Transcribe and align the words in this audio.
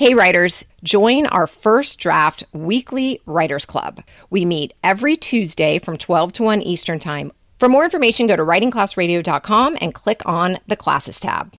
Hey, 0.00 0.14
writers, 0.14 0.64
join 0.82 1.26
our 1.26 1.46
first 1.46 1.98
draft 1.98 2.42
weekly 2.54 3.20
writers 3.26 3.66
club. 3.66 4.02
We 4.30 4.46
meet 4.46 4.72
every 4.82 5.14
Tuesday 5.14 5.78
from 5.78 5.98
12 5.98 6.32
to 6.32 6.42
1 6.42 6.62
Eastern 6.62 6.98
Time. 6.98 7.32
For 7.58 7.68
more 7.68 7.84
information, 7.84 8.26
go 8.26 8.34
to 8.34 8.42
writingclassradio.com 8.42 9.76
and 9.78 9.92
click 9.92 10.22
on 10.24 10.56
the 10.66 10.76
classes 10.76 11.20
tab. 11.20 11.52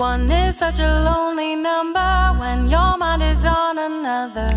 One 0.00 0.28
is 0.32 0.58
such 0.58 0.80
a 0.80 1.00
lonely 1.04 1.54
number 1.54 2.40
when 2.40 2.68
your 2.68 2.98
mind 2.98 3.22
is 3.22 3.44
on 3.44 3.78
another. 3.78 4.48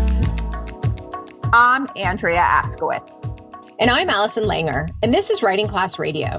I'm 1.52 1.86
Andrea 1.94 2.42
Askowitz. 2.42 3.41
And 3.82 3.90
I'm 3.90 4.08
Allison 4.10 4.44
Langer, 4.44 4.88
and 5.02 5.12
this 5.12 5.28
is 5.28 5.42
Writing 5.42 5.66
Class 5.66 5.98
Radio. 5.98 6.36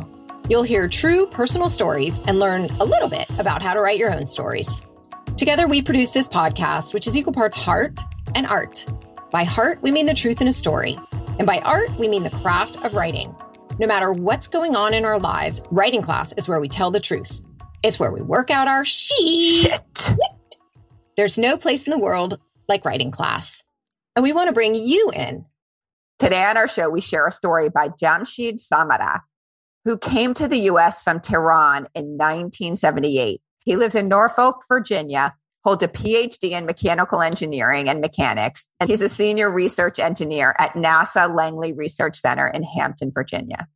You'll 0.48 0.64
hear 0.64 0.88
true 0.88 1.28
personal 1.28 1.68
stories 1.68 2.22
and 2.26 2.40
learn 2.40 2.70
a 2.80 2.86
little 2.86 3.10
bit 3.10 3.30
about 3.38 3.62
how 3.62 3.74
to 3.74 3.82
write 3.82 3.98
your 3.98 4.14
own 4.14 4.28
stories. 4.28 4.88
Together, 5.36 5.68
we 5.68 5.82
produce 5.82 6.12
this 6.12 6.26
podcast, 6.26 6.94
which 6.94 7.06
is 7.06 7.18
equal 7.18 7.34
parts 7.34 7.58
heart 7.58 8.00
and 8.34 8.48
art. 8.48 8.86
By 9.30 9.44
heart, 9.44 9.82
we 9.82 9.92
mean 9.92 10.06
the 10.06 10.14
truth 10.14 10.40
in 10.40 10.48
a 10.48 10.54
story. 10.54 10.98
And 11.38 11.46
by 11.46 11.60
art, 11.66 11.90
we 12.00 12.08
mean 12.08 12.24
the 12.24 12.30
craft 12.30 12.78
of 12.86 12.94
writing. 12.94 13.36
No 13.78 13.88
matter 13.88 14.14
what's 14.14 14.48
going 14.48 14.78
on 14.78 14.94
in 14.94 15.04
our 15.04 15.20
lives, 15.20 15.62
writing 15.70 16.02
class 16.02 16.32
is 16.38 16.48
where 16.48 16.62
we 16.62 16.70
tell 16.70 16.92
the 16.92 17.02
truth. 17.02 17.42
It's 17.84 18.00
where 18.00 18.14
we 18.14 18.22
work 18.22 18.52
out 18.52 18.70
our 18.70 18.86
shit. 18.86 19.82
Shit. 19.98 20.56
There's 21.18 21.38
no 21.38 21.58
place 21.58 21.86
in 21.86 21.92
the 21.92 22.00
world 22.00 22.40
like 22.70 22.86
writing 22.86 23.12
class. 23.12 23.66
And 24.16 24.24
we 24.24 24.32
want 24.32 24.48
to 24.48 24.54
bring 24.54 24.76
you 24.76 25.12
in 25.14 25.44
Today 26.20 26.44
on 26.44 26.58
our 26.58 26.68
show, 26.68 26.90
we 26.90 27.02
share 27.02 27.28
a 27.28 27.32
story 27.32 27.70
by 27.70 27.90
Jamshid 27.90 28.62
Samareh, 28.62 29.22
who 29.86 29.98
came 29.98 30.34
to 30.36 30.48
the 30.48 30.60
US 30.72 31.02
from 31.02 31.20
Tehran 31.20 31.88
in 31.96 32.18
1978. 32.18 33.42
He 33.60 33.76
lives 33.76 33.96
in 33.96 34.08
Norfolk, 34.08 34.64
Virginia, 34.68 35.34
holds 35.64 35.84
a 35.84 35.88
PhD 35.88 36.52
in 36.52 36.66
mechanical 36.66 37.22
engineering 37.22 37.88
and 37.90 38.02
mechanics, 38.02 38.70
and 38.80 38.90
he's 38.90 39.02
a 39.02 39.10
senior 39.10 39.50
research 39.50 39.98
engineer 39.98 40.56
at 40.60 40.74
NASA 40.74 41.34
Langley 41.34 41.74
Research 41.74 42.18
Center 42.18 42.48
in 42.48 42.64
Hampton, 42.64 43.12
Virginia. 43.14 43.68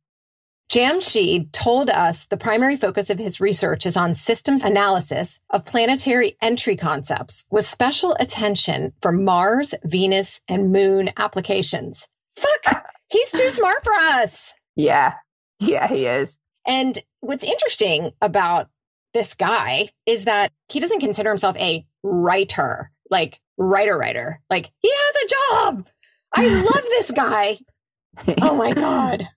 Jamshid 0.70 1.50
told 1.52 1.88
us 1.88 2.26
the 2.26 2.36
primary 2.36 2.76
focus 2.76 3.08
of 3.08 3.18
his 3.18 3.40
research 3.40 3.86
is 3.86 3.96
on 3.96 4.14
systems 4.14 4.62
analysis 4.62 5.40
of 5.48 5.64
planetary 5.64 6.36
entry 6.42 6.76
concepts 6.76 7.46
with 7.50 7.64
special 7.64 8.14
attention 8.20 8.92
for 9.00 9.10
Mars, 9.10 9.74
Venus, 9.84 10.42
and 10.46 10.70
Moon 10.70 11.10
applications. 11.16 12.06
Fuck, 12.38 12.86
he's 13.08 13.30
too 13.30 13.50
smart 13.50 13.84
for 13.84 13.92
us. 13.92 14.54
Yeah. 14.76 15.14
Yeah, 15.60 15.88
he 15.88 16.06
is. 16.06 16.38
And 16.66 16.98
what's 17.20 17.44
interesting 17.44 18.12
about 18.20 18.68
this 19.14 19.34
guy 19.34 19.90
is 20.06 20.24
that 20.24 20.52
he 20.68 20.80
doesn't 20.80 21.00
consider 21.00 21.30
himself 21.30 21.56
a 21.56 21.84
writer, 22.02 22.90
like 23.10 23.40
writer, 23.56 23.96
writer. 23.96 24.40
Like 24.50 24.70
he 24.80 24.90
has 24.92 25.16
a 25.16 25.28
job. 25.28 25.88
I 26.34 26.46
love 26.46 26.84
this 26.90 27.10
guy. 27.10 27.58
Oh 28.42 28.54
my 28.54 28.72
God. 28.72 29.28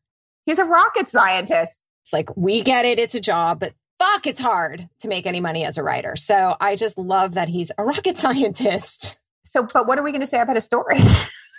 He's 0.45 0.59
a 0.59 0.65
rocket 0.65 1.07
scientist. 1.09 1.85
It's 2.03 2.13
like, 2.13 2.35
we 2.35 2.63
get 2.63 2.85
it. 2.85 2.99
It's 2.99 3.15
a 3.15 3.21
job, 3.21 3.59
but 3.59 3.73
fuck, 3.99 4.25
it's 4.25 4.39
hard 4.39 4.89
to 4.99 5.07
make 5.07 5.25
any 5.25 5.39
money 5.39 5.63
as 5.63 5.77
a 5.77 5.83
writer. 5.83 6.15
So 6.15 6.55
I 6.59 6.75
just 6.75 6.97
love 6.97 7.35
that 7.35 7.47
he's 7.47 7.71
a 7.77 7.83
rocket 7.83 8.17
scientist. 8.17 9.19
So, 9.43 9.65
but 9.73 9.87
what 9.87 9.97
are 9.97 10.03
we 10.03 10.11
going 10.11 10.21
to 10.21 10.27
say 10.27 10.39
about 10.39 10.55
his 10.55 10.65
story? 10.65 10.99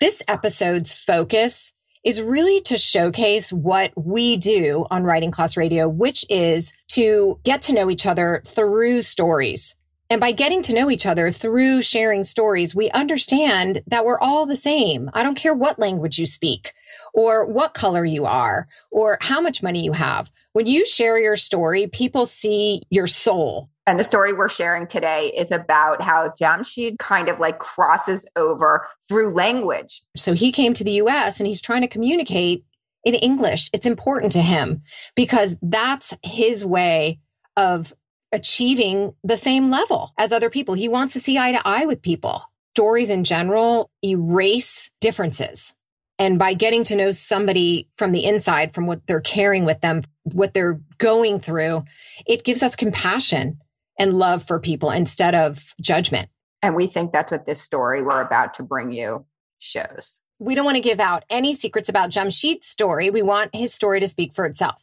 This 0.03 0.21
episode's 0.27 0.93
focus 0.93 1.73
is 2.03 2.21
really 2.21 2.59
to 2.63 2.77
showcase 2.77 3.53
what 3.53 3.93
we 3.95 4.37
do 4.37 4.85
on 4.91 5.05
Writing 5.05 5.31
Class 5.31 5.57
Radio, 5.57 5.89
which 5.89 6.27
is 6.29 6.75
to 6.89 7.39
get 7.45 7.63
to 7.63 7.73
know 7.73 7.89
each 7.89 8.05
other 8.05 8.43
through 8.45 9.03
stories. 9.03 9.77
And 10.11 10.21
by 10.21 10.33
getting 10.33 10.61
to 10.63 10.75
know 10.75 10.91
each 10.91 11.07
other 11.07 11.31
through 11.31 11.83
sharing 11.83 12.25
stories, 12.25 12.75
we 12.75 12.91
understand 12.91 13.81
that 13.87 14.05
we're 14.05 14.19
all 14.19 14.45
the 14.45 14.57
same. 14.57 15.09
I 15.15 15.23
don't 15.23 15.37
care 15.37 15.55
what 15.55 15.79
language 15.79 16.19
you 16.19 16.27
speak 16.27 16.73
or 17.15 17.47
what 17.47 17.73
color 17.73 18.05
you 18.05 18.27
are 18.27 18.67
or 18.91 19.19
how 19.21 19.41
much 19.41 19.63
money 19.63 19.85
you 19.85 19.93
have. 19.93 20.33
When 20.53 20.67
you 20.67 20.85
share 20.85 21.17
your 21.17 21.37
story, 21.37 21.87
people 21.87 22.27
see 22.27 22.83
your 22.91 23.07
soul 23.07 23.71
and 23.87 23.99
the 23.99 24.05
story 24.05 24.33
we're 24.33 24.49
sharing 24.49 24.87
today 24.87 25.33
is 25.37 25.51
about 25.51 26.03
how 26.03 26.29
Jamshid 26.41 26.99
kind 26.99 27.29
of 27.29 27.41
like 27.41 27.59
crosses 27.59 28.27
over 28.37 28.87
through 29.09 29.35
language. 29.35 30.03
So 30.17 30.35
he 30.35 30.53
came 30.53 30.73
to 30.75 30.85
the 30.85 31.03
US 31.03 31.41
and 31.41 31.47
he's 31.47 31.61
trying 31.61 31.83
to 31.83 31.89
communicate 31.89 32.65
in 33.05 33.15
English. 33.15 33.71
It's 33.73 33.87
important 33.87 34.33
to 34.33 34.41
him 34.41 34.83
because 35.17 35.57
that's 35.63 36.15
his 36.23 36.65
way 36.65 37.19
of 37.57 37.93
achieving 38.31 39.15
the 39.25 39.37
same 39.37 39.71
level 39.71 40.13
as 40.17 40.33
other 40.33 40.49
people. 40.49 40.75
He 40.75 40.89
wants 40.89 41.13
to 41.15 41.21
see 41.21 41.37
eye 41.37 41.53
to 41.53 41.67
eye 41.67 41.85
with 41.85 42.03
people. 42.03 42.43
Stories 42.77 43.11
in 43.11 43.25
general 43.25 43.91
erase 44.03 44.91
differences. 45.01 45.75
And 46.19 46.39
by 46.39 46.55
getting 46.55 46.85
to 46.85 46.97
know 46.97 47.11
somebody 47.11 47.89
from 47.99 48.13
the 48.13 48.25
inside, 48.25 48.75
from 48.75 48.87
what 48.87 49.07
they're 49.07 49.21
carrying 49.21 49.65
with 49.65 49.81
them, 49.81 50.05
what 50.23 50.55
they're 50.55 50.81
going 50.99 51.41
through, 51.41 51.85
it 52.27 52.45
gives 52.45 52.63
us 52.63 52.77
compassion 52.77 53.59
and 54.03 54.15
love 54.15 54.43
for 54.43 54.59
people 54.59 54.91
instead 54.91 55.33
of 55.33 55.75
judgment. 55.81 56.29
And 56.61 56.75
we 56.75 56.89
think 56.89 57.13
that's 57.13 57.31
what 57.31 57.47
this 57.47 57.63
story 57.63 58.03
we're 58.03 58.21
about 58.21 58.55
to 58.55 58.65
bring 58.65 58.91
you 58.91 59.27
shows. 59.61 60.21
We 60.41 60.57
don't 60.57 60.65
want 60.65 60.75
to 60.75 60.83
give 60.83 60.99
out 60.99 61.25
any 61.31 61.55
secrets 61.55 61.89
about 61.89 62.11
Jamshid's 62.11 62.67
story. 62.67 63.11
We 63.11 63.23
want 63.23 63.55
his 63.55 63.73
story 63.73 64.01
to 64.01 64.09
speak 64.09 64.35
for 64.35 64.45
itself. 64.45 64.83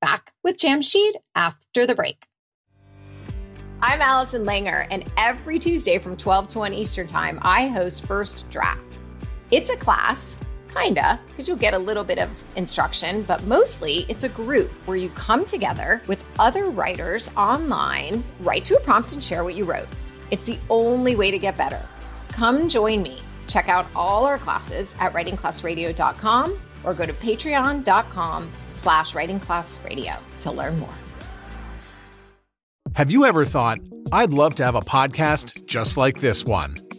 Back 0.00 0.32
with 0.42 0.56
Jamshid 0.56 1.12
after 1.34 1.86
the 1.86 1.94
break. 1.94 2.24
I'm 3.82 4.00
Allison 4.00 4.44
Langer, 4.44 4.86
and 4.90 5.04
every 5.18 5.58
Tuesday 5.58 5.98
from 5.98 6.16
12 6.16 6.48
to 6.48 6.58
1 6.60 6.72
Eastern 6.72 7.06
Time, 7.06 7.38
I 7.42 7.68
host 7.68 8.06
First 8.06 8.48
Draft. 8.48 9.00
It's 9.50 9.68
a 9.68 9.76
class 9.76 10.18
Kinda, 10.76 11.20
because 11.28 11.48
you'll 11.48 11.56
get 11.56 11.74
a 11.74 11.78
little 11.78 12.04
bit 12.04 12.18
of 12.18 12.28
instruction, 12.56 13.22
but 13.22 13.42
mostly 13.44 14.04
it's 14.08 14.24
a 14.24 14.28
group 14.28 14.70
where 14.86 14.96
you 14.96 15.08
come 15.10 15.46
together 15.46 16.02
with 16.06 16.24
other 16.38 16.70
writers 16.70 17.30
online, 17.36 18.22
write 18.40 18.64
to 18.66 18.76
a 18.76 18.80
prompt 18.80 19.12
and 19.12 19.22
share 19.22 19.42
what 19.42 19.54
you 19.54 19.64
wrote. 19.64 19.88
It's 20.30 20.44
the 20.44 20.58
only 20.68 21.16
way 21.16 21.30
to 21.30 21.38
get 21.38 21.56
better. 21.56 21.84
Come 22.28 22.68
join 22.68 23.02
me. 23.02 23.20
Check 23.46 23.68
out 23.68 23.86
all 23.94 24.26
our 24.26 24.38
classes 24.38 24.94
at 24.98 25.12
writingclassradio.com 25.12 26.60
or 26.84 26.94
go 26.94 27.06
to 27.06 27.12
patreon.com 27.12 28.50
slash 28.74 29.12
writingclassradio 29.12 30.18
to 30.40 30.52
learn 30.52 30.78
more. 30.78 30.94
Have 32.94 33.10
you 33.10 33.24
ever 33.24 33.44
thought, 33.44 33.78
I'd 34.12 34.32
love 34.32 34.54
to 34.56 34.64
have 34.64 34.74
a 34.74 34.80
podcast 34.80 35.66
just 35.66 35.96
like 35.96 36.20
this 36.20 36.44
one? 36.44 36.85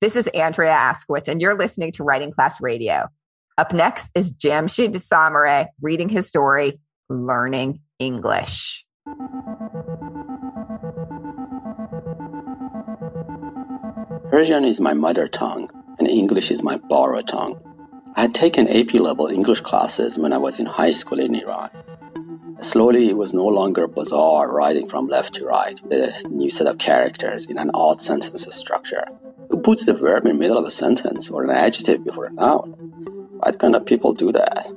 This 0.00 0.14
is 0.14 0.28
Andrea 0.28 0.70
Askowitz, 0.70 1.26
and 1.26 1.42
you're 1.42 1.58
listening 1.58 1.90
to 1.92 2.04
Writing 2.04 2.30
Class 2.30 2.60
Radio. 2.60 3.08
Up 3.56 3.72
next 3.72 4.12
is 4.14 4.30
Jamshid 4.30 4.94
Samareh 4.94 5.66
reading 5.82 6.08
his 6.08 6.28
story, 6.28 6.78
Learning 7.08 7.80
English. 7.98 8.84
Persian 14.30 14.64
is 14.64 14.78
my 14.78 14.94
mother 14.94 15.26
tongue, 15.26 15.68
and 15.98 16.06
English 16.06 16.52
is 16.52 16.62
my 16.62 16.76
borrowed 16.76 17.26
tongue. 17.26 17.60
I 18.14 18.22
had 18.22 18.34
taken 18.36 18.68
AP 18.68 18.94
level 18.94 19.26
English 19.26 19.62
classes 19.62 20.16
when 20.16 20.32
I 20.32 20.38
was 20.38 20.60
in 20.60 20.66
high 20.66 20.92
school 20.92 21.18
in 21.18 21.34
Iran. 21.34 21.70
Slowly, 22.60 23.08
it 23.08 23.16
was 23.16 23.34
no 23.34 23.46
longer 23.46 23.88
bizarre 23.88 24.48
writing 24.48 24.88
from 24.88 25.08
left 25.08 25.34
to 25.34 25.44
right 25.44 25.80
with 25.82 25.92
a 25.92 26.28
new 26.28 26.50
set 26.50 26.68
of 26.68 26.78
characters 26.78 27.46
in 27.46 27.58
an 27.58 27.72
odd 27.74 28.00
sentence 28.00 28.46
structure. 28.54 29.04
Puts 29.68 29.84
the 29.84 29.92
verb 29.92 30.24
in 30.24 30.32
the 30.32 30.38
middle 30.38 30.56
of 30.56 30.64
a 30.64 30.70
sentence 30.70 31.28
or 31.28 31.44
an 31.44 31.50
adjective 31.50 32.02
before 32.02 32.24
a 32.24 32.32
noun? 32.32 32.70
What 33.36 33.58
kind 33.58 33.76
of 33.76 33.84
people 33.84 34.14
do 34.14 34.32
that? 34.32 34.72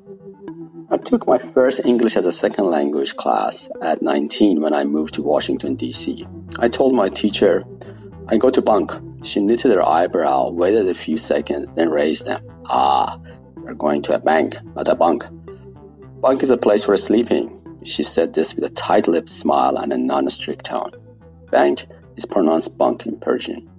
I 0.90 0.98
took 0.98 1.26
my 1.26 1.38
first 1.38 1.86
English 1.86 2.18
as 2.18 2.26
a 2.26 2.32
second 2.34 2.66
language 2.66 3.16
class 3.16 3.70
at 3.82 4.02
19 4.02 4.60
when 4.60 4.74
I 4.74 4.84
moved 4.84 5.14
to 5.14 5.22
Washington, 5.22 5.76
D.C. 5.76 6.28
I 6.60 6.68
told 6.68 6.94
my 6.94 7.08
teacher, 7.08 7.64
I 8.28 8.36
go 8.36 8.50
to 8.50 8.62
bunk. 8.62 8.92
She 9.24 9.40
knitted 9.40 9.72
her 9.72 9.82
eyebrow, 9.82 10.52
waited 10.52 10.90
a 10.90 10.94
few 10.94 11.18
seconds, 11.18 11.72
then 11.72 11.90
raised 11.90 12.26
them. 12.26 12.46
Ah, 12.66 13.18
we're 13.56 13.74
going 13.74 14.02
to 14.02 14.16
a 14.16 14.20
bank, 14.20 14.58
not 14.76 14.90
a 14.90 14.96
bunk. 14.96 15.24
Bunk 16.20 16.44
is 16.44 16.50
a 16.50 16.58
place 16.58 16.84
for 16.84 16.98
sleeping. 16.98 17.62
She 17.86 18.04
said 18.04 18.34
this 18.34 18.54
with 18.56 18.66
a 18.66 18.74
tight 18.74 19.08
lipped 19.08 19.30
smile 19.30 19.78
and 19.78 19.94
a 19.94 19.98
non 19.98 20.30
strict 20.30 20.66
tone. 20.66 20.92
Bank 21.50 21.86
is 22.18 22.26
pronounced 22.26 22.78
bunk 22.78 23.06
in 23.06 23.18
Persian. 23.22 23.71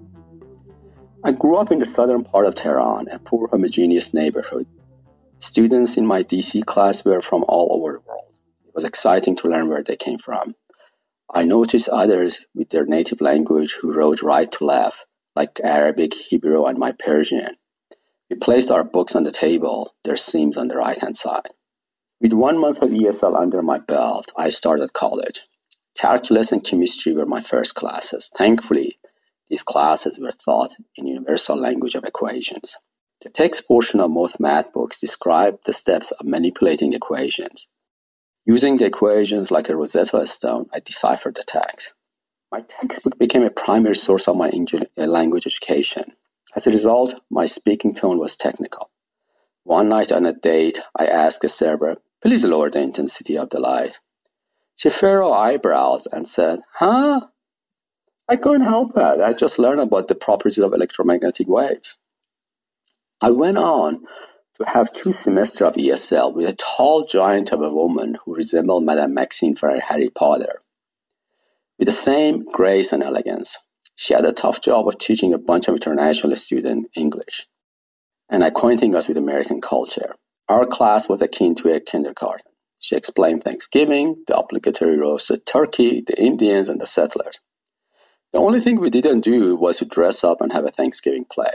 I 1.25 1.31
grew 1.31 1.57
up 1.57 1.71
in 1.71 1.79
the 1.79 1.87
southern 1.87 2.25
part 2.25 2.47
of 2.47 2.57
Tehran, 2.57 3.07
a 3.07 3.21
poor 3.21 3.47
homogeneous 3.47 4.13
neighborhood. 4.13 4.67
Students 5.39 5.97
in 5.97 6.05
my 6.05 6.25
DC 6.25 6.67
class 6.67 7.05
were 7.05 7.21
from 7.21 7.45
all 7.47 7.69
over 7.73 7.93
the 7.93 8.01
world. 8.01 8.33
It 8.67 8.75
was 8.75 8.83
exciting 8.83 9.37
to 9.37 9.49
learn 9.49 9.69
where 9.69 9.85
they 9.85 9.95
came 9.95 10.19
from. 10.19 10.57
I 11.33 11.45
noticed 11.45 11.89
others 11.89 12.41
with 12.57 12.71
their 12.71 12.87
native 12.87 13.21
language 13.21 13.75
who 13.81 13.93
wrote 13.93 14.21
right 14.21 14.51
to 14.51 14.65
left, 14.65 15.07
like 15.37 15.61
Arabic, 15.63 16.13
Hebrew, 16.13 16.65
and 16.65 16.77
my 16.77 16.91
Persian. 16.91 17.57
We 18.29 18.35
placed 18.35 18.73
our 18.73 18.83
books 18.83 19.15
on 19.15 19.23
the 19.23 19.31
table, 19.31 19.95
their 20.03 20.17
seams 20.17 20.57
on 20.57 20.67
the 20.67 20.79
right 20.79 20.99
hand 20.99 21.17
side. 21.17 21.51
With 22.21 22.33
one 22.33 22.59
month 22.59 22.83
of 22.83 22.91
ESL 22.91 23.41
under 23.41 23.63
my 23.63 23.79
belt, 23.79 24.33
I 24.37 24.49
started 24.49 24.93
college. 24.93 25.43
Calculus 25.97 26.51
and 26.51 26.65
chemistry 26.65 27.13
were 27.13 27.27
my 27.27 27.43
first 27.43 27.77
classes. 27.77 28.29
Thankfully, 28.37 28.99
these 29.53 29.63
classes 29.63 30.19
were 30.19 30.33
taught 30.33 30.75
in 30.97 31.07
universal 31.07 31.55
language 31.55 31.95
of 31.95 32.05
equations. 32.05 32.79
The 33.21 33.29
text 33.29 33.69
portion 33.69 34.01
of 34.01 34.11
most 34.11 34.41
math 34.41 34.73
books 34.73 34.99
describe 34.99 35.59
the 35.67 35.75
steps 35.75 36.11
of 36.11 36.27
manipulating 36.27 36.95
equations. 36.95 37.69
Using 38.47 38.79
the 38.79 38.87
equations 38.87 39.51
like 39.51 39.69
a 39.69 39.77
Rosetta 39.77 40.27
Stone, 40.27 40.71
I 40.73 40.81
deciphered 40.81 41.35
the 41.35 41.43
text. 41.43 41.93
My 42.51 42.63
textbook 42.63 43.19
became 43.19 43.43
a 43.43 43.51
primary 43.51 43.95
source 43.95 44.27
of 44.27 44.39
my 44.39 44.49
uh, 44.49 45.05
language 45.05 45.47
education. 45.47 46.15
As 46.57 46.67
a 46.67 46.71
result, 46.71 47.17
my 47.29 47.45
speaking 47.45 47.95
tone 47.95 48.19
was 48.19 48.39
technical. 48.39 48.91
One 49.65 49.91
night 49.91 50.11
on 50.11 50.25
a 50.25 50.33
date, 50.33 50.81
I 50.97 51.05
asked 51.05 51.43
the 51.43 51.51
server, 51.51 51.99
please 52.23 52.43
lower 52.43 52.71
the 52.71 52.81
intensity 52.81 53.37
of 53.37 53.51
the 53.51 53.61
light. 53.61 54.01
She 54.77 54.89
furrowed 54.89 55.35
eyebrows 55.35 56.09
and 56.11 56.27
said, 56.27 56.61
huh? 56.73 57.27
I 58.29 58.37
couldn't 58.37 58.63
help 58.63 58.93
it. 58.97 59.21
I 59.21 59.33
just 59.33 59.59
learned 59.59 59.81
about 59.81 60.09
the 60.09 60.15
properties 60.15 60.59
of 60.59 60.73
electromagnetic 60.73 61.49
waves. 61.49 61.97
I 63.21 63.31
went 63.31 63.59
on 63.59 64.07
to 64.59 64.65
have 64.65 64.93
two 64.93 65.13
semesters 65.13 65.63
of 65.63 65.75
ESL 65.75 66.35
with 66.35 66.47
a 66.49 66.55
tall 66.55 67.05
giant 67.05 67.53
of 67.53 67.63
a 67.63 67.73
woman 67.73 68.17
who 68.25 68.35
resembled 68.35 68.85
Madame 68.85 69.15
Maxime 69.15 69.55
from 69.55 69.79
Harry 69.79 70.11
Potter. 70.11 70.61
With 71.79 71.87
the 71.87 71.93
same 71.93 72.45
grace 72.45 72.93
and 72.93 73.03
elegance, 73.03 73.59
she 73.97 74.15
had 74.15 74.25
a 74.25 74.33
tough 74.33 74.61
job 74.61 74.89
of 74.89 74.99
teaching 74.99 75.35
a 75.35 75.39
bunch 75.39 75.69
of 75.69 75.75
international 75.75 76.37
students 76.37 76.91
English 76.97 77.47
and 78.31 78.43
acquainting 78.43 78.95
us 78.95 79.09
with 79.09 79.17
American 79.17 79.61
culture. 79.61 80.15
Our 80.49 80.67
class 80.67 81.09
was 81.09 81.23
akin 81.23 81.55
to 81.57 81.75
a 81.75 81.81
kindergarten. 81.81 82.53
She 82.79 82.97
explained 82.97 83.45
Thanksgiving, 83.45 84.25
the 84.27 84.39
obligatory 84.39 84.99
roasted 84.99 85.47
turkey, 85.47 86.03
the 86.07 86.21
Indians, 86.21 86.69
and 86.69 86.81
the 86.81 86.87
settlers. 86.87 87.41
The 88.33 88.39
only 88.39 88.61
thing 88.61 88.81
we 88.81 88.91
didn't 88.91 89.21
do 89.21 89.57
was 89.57 89.79
to 89.79 89.85
dress 89.85 90.25
up 90.25 90.41
and 90.41 90.53
have 90.53 90.65
a 90.65 90.71
Thanksgiving 90.71 91.25
play. 91.25 91.55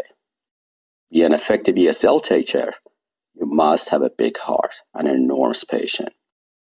Be 1.11 1.23
an 1.23 1.33
effective 1.33 1.75
ESL 1.75 2.23
teacher, 2.23 2.73
you 3.33 3.45
must 3.45 3.89
have 3.89 4.01
a 4.01 4.09
big 4.09 4.37
heart 4.37 4.75
and 4.93 5.07
enormous 5.07 5.63
patience. 5.63 6.15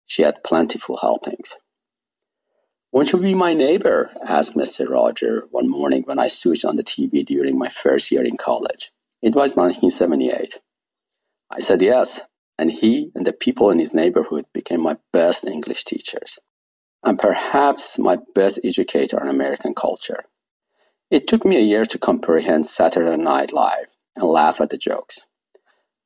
She 0.07 0.23
had 0.23 0.45
plentiful 0.45 0.97
helpings. 0.97 1.55
Won't 2.93 3.13
you 3.13 3.19
be 3.21 3.35
my 3.35 3.55
neighbor? 3.55 4.11
asked 4.27 4.55
Mr. 4.55 4.89
Roger 4.89 5.47
one 5.51 5.69
morning 5.69 6.03
when 6.05 6.19
I 6.19 6.27
switched 6.27 6.65
on 6.65 6.77
the 6.77 6.83
TV 6.85 7.25
during 7.25 7.59
my 7.59 7.69
first 7.69 8.11
year 8.11 8.25
in 8.25 8.37
college. 8.37 8.93
It 9.23 9.37
was 9.37 9.57
1978. 9.57 10.61
I 11.51 11.61
said 11.61 11.83
yes, 11.83 12.23
and 12.59 12.71
he 12.71 13.13
and 13.15 13.27
the 13.27 13.33
people 13.33 13.71
in 13.71 13.79
his 13.79 13.95
neighborhood 13.95 14.47
became 14.53 14.81
my 14.81 14.97
best 15.13 15.45
English 15.45 15.85
teachers, 15.85 16.39
and 17.03 17.19
perhaps 17.19 17.99
my 17.99 18.19
best 18.35 18.61
educator 18.63 19.21
on 19.21 19.29
American 19.29 19.75
culture. 19.75 20.25
It 21.11 21.27
took 21.27 21.45
me 21.45 21.57
a 21.57 21.61
year 21.61 21.85
to 21.87 21.99
comprehend 21.99 22.67
Saturday 22.67 23.17
Night 23.17 23.53
Live 23.53 23.89
and 24.15 24.25
laugh 24.25 24.61
at 24.61 24.71
the 24.71 24.79
jokes. 24.79 25.27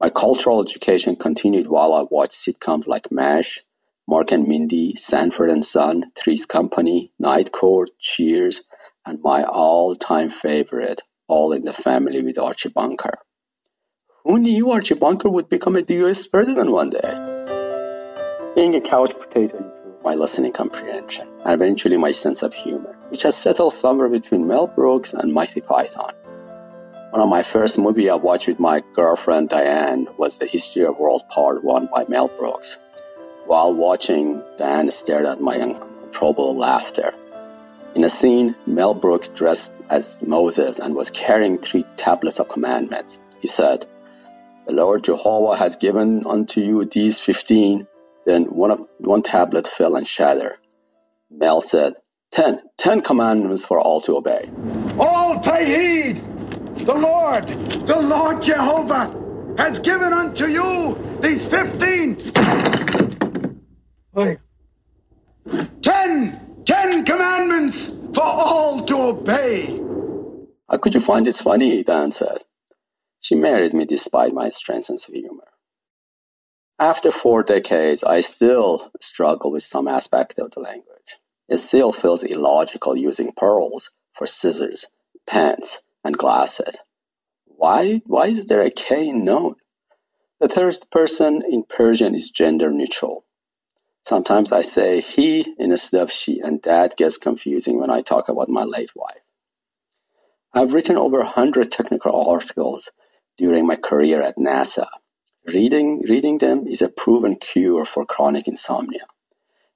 My 0.01 0.11
cultural 0.11 0.63
education 0.63 1.17
continued 1.17 1.67
while 1.67 1.93
I 1.93 2.05
watched 2.11 2.33
sitcoms 2.35 2.87
like 2.87 3.13
MASH, 3.13 3.61
Mork 4.09 4.33
and 4.33 4.47
Mindy, 4.47 4.95
Sanford 4.97 5.51
and 5.51 5.65
Son, 5.65 6.13
Three's 6.17 6.47
Company, 6.47 7.13
Night 7.19 7.53
Court, 7.53 7.91
Cheers, 7.99 8.63
and 9.07 9.21
my 9.23 9.45
all-time 9.45 10.31
favorite, 10.31 11.03
All 11.29 11.53
in 11.53 11.65
the 11.65 11.73
Family 11.73 12.23
with 12.23 12.39
Archie 12.39 12.69
Bunker. 12.69 13.19
Who 14.25 14.39
knew 14.39 14.71
Archie 14.71 14.95
Bunker 14.95 15.29
would 15.29 15.49
become 15.49 15.77
a 15.77 15.85
US 15.87 16.27
president 16.27 16.71
one 16.71 16.91
day? 16.91 18.53
Being 18.55 18.75
a 18.75 18.81
couch 18.81 19.13
potato 19.19 19.84
my 20.05 20.15
listening 20.15 20.53
comprehension 20.53 21.27
and 21.45 21.55
eventually 21.55 21.97
my 21.97 22.13
sense 22.13 22.43
of 22.43 22.53
humor, 22.53 22.97
which 23.09 23.23
has 23.23 23.37
settled 23.37 23.73
somewhere 23.73 24.09
between 24.09 24.47
Mel 24.47 24.67
Brooks 24.67 25.15
and 25.15 25.33
Monty 25.33 25.61
Python. 25.61 26.13
One 27.11 27.23
of 27.23 27.29
my 27.29 27.43
first 27.43 27.79
movies 27.79 28.11
I 28.11 28.17
watched 28.17 28.49
with 28.49 28.59
my 28.59 28.83
girlfriend 28.93 29.49
Diane 29.49 30.09
was 30.19 30.39
The 30.39 30.47
History 30.47 30.85
of 30.85 30.99
World 30.99 31.23
Part 31.29 31.63
1 31.63 31.89
by 31.95 32.05
Mel 32.09 32.29
Brooks. 32.29 32.77
While 33.47 33.73
watching, 33.75 34.43
Diane 34.57 34.91
stared 34.91 35.25
at 35.25 35.41
my 35.41 35.57
uncontrollable 35.57 36.57
laughter. 36.57 37.15
In 37.95 38.03
a 38.03 38.09
scene, 38.09 38.57
Mel 38.67 38.95
Brooks 38.95 39.29
dressed 39.29 39.71
as 39.91 40.21
Moses 40.23 40.81
and 40.81 40.97
was 40.97 41.11
carrying 41.11 41.59
three 41.59 41.85
tablets 41.97 42.41
of 42.41 42.49
commandments. 42.49 43.21
He 43.39 43.47
said, 43.47 43.87
The 44.67 44.73
Lord 44.73 45.05
Jehovah 45.05 45.57
has 45.57 45.77
given 45.77 46.27
unto 46.27 46.61
you 46.61 46.85
these 46.85 47.21
fifteen. 47.21 47.87
Then 48.27 48.45
one 48.47 48.71
of 48.71 48.87
one 48.99 49.23
tablet 49.23 49.69
fell 49.69 49.97
and 49.97 50.07
shattered. 50.07 50.59
Mel 51.31 51.61
said, 51.61 51.95
Ten, 52.33 52.63
ten 52.79 53.01
commandments 53.03 53.67
for 53.67 53.81
all 53.81 54.01
to 54.03 54.17
obey. 54.19 54.51
All 54.99 55.39
pay 55.41 55.67
heed! 56.13 56.25
The 56.87 56.95
Lord, 56.95 57.49
the 57.87 58.01
Lord 58.01 58.43
Jehovah, 58.43 59.15
has 59.59 59.79
given 59.81 60.13
unto 60.13 60.47
you 60.47 61.19
these 61.23 61.45
fifteen 61.45 62.23
Wait. 64.15 64.39
Ten! 65.83 66.41
Ten 66.67 67.05
commandments 67.05 67.89
for 68.15 68.25
all 68.25 68.85
to 68.85 68.97
obey! 68.97 69.81
How 70.71 70.79
could 70.79 70.95
you 70.95 71.01
find 71.01 71.27
this 71.27 71.41
funny? 71.41 71.83
Dan 71.85 72.13
said. 72.13 72.45
She 73.21 73.35
married 73.37 73.75
me 73.75 73.87
despite 73.87 74.35
my 74.35 74.51
sense 74.51 75.09
of 75.09 75.15
humor. 75.15 75.49
After 76.79 77.13
four 77.13 77.45
decades, 77.45 78.03
I 78.03 78.21
still 78.21 78.91
struggle 79.01 79.53
with 79.53 79.63
some 79.63 79.87
aspect 79.87 80.41
of 80.41 80.51
the 80.51 80.61
language. 80.61 81.19
It 81.49 81.59
still 81.59 81.93
feels 81.93 82.25
illogical 82.25 82.97
using 82.97 83.33
pearls 83.37 83.91
for 84.13 84.27
scissors, 84.27 84.87
pants, 85.25 85.83
and 86.03 86.19
glasses. 86.19 86.77
Why, 87.45 88.03
why 88.07 88.27
is 88.27 88.47
there 88.47 88.63
a 88.63 88.71
K 88.71 89.09
in 89.09 89.25
known? 89.25 89.55
The 90.41 90.49
third 90.49 90.79
person 90.91 91.43
in 91.49 91.63
Persian 91.63 92.15
is 92.15 92.29
gender 92.29 92.71
neutral. 92.71 93.25
Sometimes 94.03 94.51
I 94.51 94.63
say 94.63 95.01
he 95.01 95.55
instead 95.59 96.03
of 96.03 96.11
she, 96.11 96.41
and 96.41 96.61
that 96.63 96.97
gets 96.97 97.19
confusing 97.19 97.79
when 97.79 97.89
I 97.89 98.03
talk 98.03 98.29
about 98.29 98.49
my 98.49 98.65
late 98.65 98.95
wife. 98.97 99.23
I've 100.53 100.75
written 100.75 100.97
over 100.97 101.19
100 101.19 101.71
technical 101.71 102.29
articles 102.29 102.91
during 103.37 103.65
my 103.67 103.77
career 103.77 104.21
at 104.21 104.37
NASA. 104.37 104.89
Reading, 105.47 106.01
reading 106.09 106.39
them 106.39 106.67
is 106.67 106.81
a 106.81 106.89
proven 106.89 107.37
cure 107.37 107.85
for 107.85 108.07
chronic 108.07 108.49
insomnia. 108.49 109.07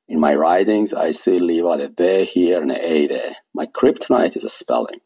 In 0.09 0.19
my 0.19 0.35
writings, 0.35 0.95
I 0.95 1.11
still 1.11 1.43
leave 1.43 1.67
out 1.67 1.81
a 1.81 2.25
here 2.25 2.63
and 2.63 2.73
a 2.73 3.07
there. 3.07 3.37
My 3.53 3.67
kryptonite 3.67 4.35
is 4.35 4.45
a 4.45 4.49
spelling. 4.49 5.01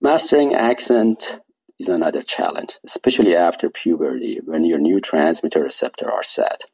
Mastering 0.00 0.54
accent 0.54 1.40
is 1.78 1.88
another 1.88 2.22
challenge, 2.22 2.80
especially 2.84 3.36
after 3.36 3.70
puberty 3.70 4.40
when 4.44 4.64
your 4.64 4.80
neurotransmitter 4.80 5.62
receptors 5.62 6.08
are 6.12 6.24
set. 6.24 6.64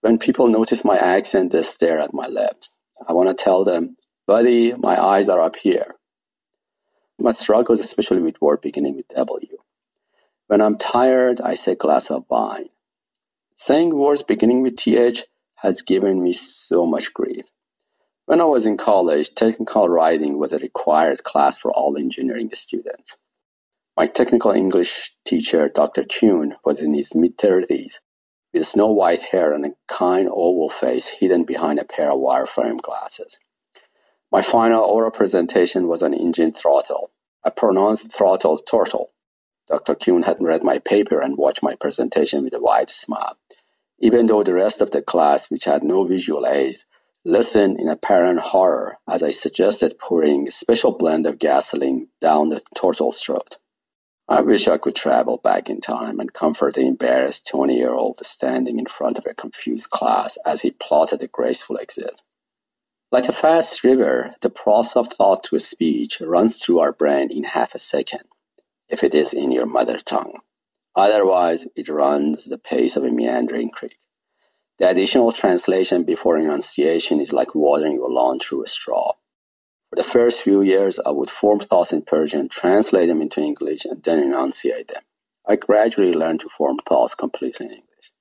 When 0.00 0.18
people 0.18 0.48
notice 0.48 0.84
my 0.84 0.96
accent, 0.96 1.52
they 1.52 1.62
stare 1.62 2.00
at 2.00 2.12
my 2.12 2.26
lips. 2.26 2.68
I 3.06 3.12
want 3.12 3.28
to 3.28 3.34
tell 3.44 3.62
them, 3.62 3.96
buddy, 4.26 4.72
my 4.74 5.00
eyes 5.00 5.28
are 5.28 5.40
up 5.40 5.54
here. 5.54 5.94
My 7.20 7.30
struggles, 7.30 7.78
especially 7.78 8.22
with 8.22 8.40
word 8.40 8.60
beginning 8.60 8.96
with 8.96 9.06
W. 9.08 9.58
When 10.48 10.60
I'm 10.60 10.78
tired, 10.78 11.40
I 11.40 11.54
say 11.54 11.74
glass 11.74 12.10
of 12.10 12.24
wine. 12.28 12.68
Saying 13.56 13.94
words 13.96 14.22
beginning 14.22 14.62
with 14.62 14.76
TH 14.76 15.24
has 15.56 15.82
given 15.82 16.22
me 16.22 16.32
so 16.32 16.86
much 16.86 17.12
grief. 17.12 17.46
When 18.26 18.40
I 18.40 18.44
was 18.44 18.64
in 18.64 18.76
college, 18.76 19.34
technical 19.34 19.88
writing 19.88 20.38
was 20.38 20.52
a 20.52 20.58
required 20.58 21.24
class 21.24 21.58
for 21.58 21.72
all 21.72 21.96
engineering 21.96 22.50
students. 22.52 23.16
My 23.96 24.06
technical 24.06 24.52
English 24.52 25.16
teacher, 25.24 25.68
Dr. 25.68 26.04
Kuhn, 26.04 26.56
was 26.64 26.80
in 26.80 26.94
his 26.94 27.14
mid 27.14 27.36
30s 27.38 27.98
with 28.52 28.66
snow 28.66 28.92
white 28.92 29.22
hair 29.22 29.52
and 29.52 29.66
a 29.66 29.74
kind 29.88 30.28
oval 30.28 30.70
face 30.70 31.08
hidden 31.08 31.42
behind 31.44 31.80
a 31.80 31.84
pair 31.84 32.12
of 32.12 32.20
wireframe 32.20 32.80
glasses. 32.80 33.38
My 34.30 34.42
final 34.42 34.84
oral 34.84 35.10
presentation 35.10 35.88
was 35.88 36.02
on 36.02 36.14
engine 36.14 36.52
throttle. 36.52 37.10
I 37.44 37.50
pronounced 37.50 38.12
throttle 38.12 38.58
turtle. 38.58 39.12
Dr. 39.68 39.94
Kuhn 39.96 40.22
had 40.22 40.42
read 40.42 40.64
my 40.64 40.78
paper 40.78 41.20
and 41.20 41.36
watched 41.38 41.62
my 41.62 41.74
presentation 41.76 42.44
with 42.44 42.54
a 42.54 42.60
wide 42.60 42.90
smile. 42.90 43.36
even 43.98 44.26
though 44.26 44.42
the 44.42 44.54
rest 44.54 44.82
of 44.82 44.90
the 44.92 45.02
class, 45.02 45.50
which 45.50 45.64
had 45.64 45.84
no 45.84 46.04
visual 46.04 46.46
aids, 46.46 46.84
listened 47.24 47.80
in 47.80 47.88
apparent 47.88 48.40
horror 48.40 48.98
as 49.08 49.22
I 49.22 49.30
suggested 49.30 49.98
pouring 49.98 50.48
a 50.48 50.50
special 50.52 50.92
blend 50.92 51.26
of 51.26 51.38
gasoline 51.38 52.08
down 52.20 52.50
the 52.50 52.62
turtle's 52.76 53.20
throat. 53.20 53.56
I 54.28 54.42
wish 54.42 54.68
I 54.68 54.78
could 54.78 54.96
travel 54.96 55.38
back 55.38 55.70
in 55.70 55.80
time 55.80 56.20
and 56.20 56.32
comfort 56.32 56.74
the 56.74 56.86
embarrassed 56.86 57.48
20 57.48 57.76
year 57.76 57.92
old 57.92 58.18
standing 58.26 58.78
in 58.80 58.86
front 58.86 59.18
of 59.18 59.26
a 59.26 59.34
confused 59.34 59.90
class 59.90 60.38
as 60.46 60.62
he 60.62 60.72
plotted 60.72 61.22
a 61.22 61.28
graceful 61.28 61.78
exit. 61.80 62.22
Like 63.12 63.28
a 63.28 63.32
fast 63.32 63.84
river, 63.84 64.34
the 64.42 64.50
process 64.50 64.96
of 64.96 65.08
thought 65.12 65.44
to 65.44 65.58
speech 65.60 66.20
runs 66.20 66.60
through 66.62 66.80
our 66.80 66.92
brain 66.92 67.30
in 67.30 67.44
half 67.44 67.74
a 67.74 67.78
second, 67.78 68.24
if 68.88 69.04
it 69.04 69.14
is 69.14 69.32
in 69.32 69.52
your 69.52 69.66
mother 69.66 69.98
tongue. 69.98 70.38
Otherwise, 70.94 71.66
it 71.76 71.88
runs 71.88 72.44
the 72.44 72.58
pace 72.58 72.96
of 72.96 73.04
a 73.04 73.10
meandering 73.10 73.70
creek. 73.70 73.98
The 74.78 74.90
additional 74.90 75.32
translation 75.32 76.04
before 76.04 76.38
enunciation 76.38 77.20
is 77.20 77.32
like 77.32 77.54
watering 77.54 77.94
your 77.94 78.10
lawn 78.10 78.38
through 78.38 78.64
a 78.64 78.66
straw. 78.66 79.12
For 79.90 79.96
the 79.96 80.04
first 80.04 80.42
few 80.42 80.62
years, 80.62 80.98
I 80.98 81.10
would 81.10 81.30
form 81.30 81.60
thoughts 81.60 81.92
in 81.92 82.02
Persian, 82.02 82.48
translate 82.48 83.08
them 83.08 83.22
into 83.22 83.40
English, 83.40 83.84
and 83.84 84.02
then 84.02 84.18
enunciate 84.20 84.88
them. 84.88 85.02
I 85.48 85.56
gradually 85.56 86.12
learned 86.12 86.40
to 86.40 86.48
form 86.48 86.78
thoughts 86.78 87.14
completely 87.14 87.66
in 87.66 87.72
English. 87.72 88.12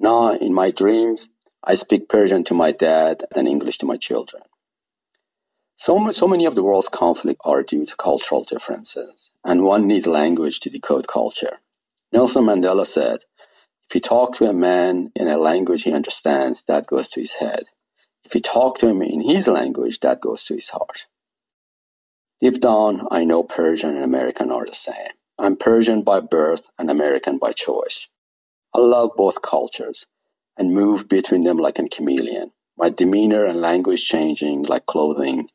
Now, 0.00 0.32
in 0.32 0.54
my 0.54 0.70
dreams, 0.70 1.28
I 1.62 1.74
speak 1.74 2.08
Persian 2.08 2.44
to 2.44 2.54
my 2.54 2.72
dad 2.72 3.24
and 3.36 3.46
English 3.46 3.78
to 3.78 3.86
my 3.86 3.96
children. 3.98 4.42
So, 5.80 6.10
so 6.10 6.28
many 6.28 6.44
of 6.44 6.54
the 6.54 6.62
world's 6.62 6.90
conflicts 6.90 7.40
are 7.42 7.62
due 7.62 7.86
to 7.86 7.96
cultural 7.96 8.44
differences, 8.44 9.30
and 9.42 9.64
one 9.64 9.86
needs 9.86 10.06
language 10.06 10.60
to 10.60 10.68
decode 10.68 11.08
culture. 11.08 11.58
Nelson 12.12 12.44
Mandela 12.44 12.84
said, 12.84 13.20
if 13.88 13.94
you 13.94 14.02
talk 14.02 14.34
to 14.34 14.44
a 14.44 14.52
man 14.52 15.10
in 15.16 15.26
a 15.26 15.38
language 15.38 15.84
he 15.84 15.94
understands, 15.94 16.64
that 16.64 16.86
goes 16.86 17.08
to 17.08 17.20
his 17.20 17.32
head. 17.32 17.64
If 18.24 18.34
you 18.34 18.42
talk 18.42 18.76
to 18.80 18.88
him 18.88 19.00
in 19.00 19.22
his 19.22 19.48
language, 19.48 20.00
that 20.00 20.20
goes 20.20 20.44
to 20.44 20.54
his 20.56 20.68
heart. 20.68 21.06
Deep 22.42 22.60
down, 22.60 23.08
I 23.10 23.24
know 23.24 23.42
Persian 23.42 23.96
and 23.96 24.04
American 24.04 24.50
are 24.50 24.66
the 24.66 24.74
same. 24.74 25.14
I'm 25.38 25.56
Persian 25.56 26.02
by 26.02 26.20
birth 26.20 26.66
and 26.78 26.90
American 26.90 27.38
by 27.38 27.52
choice. 27.52 28.06
I 28.74 28.80
love 28.80 29.12
both 29.16 29.40
cultures 29.40 30.04
and 30.58 30.74
move 30.74 31.08
between 31.08 31.42
them 31.42 31.56
like 31.56 31.78
a 31.78 31.88
chameleon. 31.88 32.52
My 32.76 32.90
demeanor 32.90 33.46
and 33.46 33.62
language 33.62 34.06
changing 34.06 34.64
like 34.64 34.84
clothing, 34.84 35.48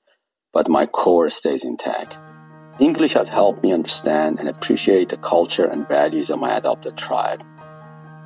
but 0.56 0.70
my 0.70 0.86
core 0.86 1.28
stays 1.28 1.66
intact. 1.66 2.18
English 2.80 3.14
has 3.14 3.28
helped 3.28 3.62
me 3.62 3.74
understand 3.74 4.40
and 4.40 4.48
appreciate 4.48 5.10
the 5.10 5.18
culture 5.18 5.66
and 5.66 5.88
values 5.90 6.30
of 6.30 6.40
my 6.40 6.56
adopted 6.56 6.98
tribe. 6.98 7.44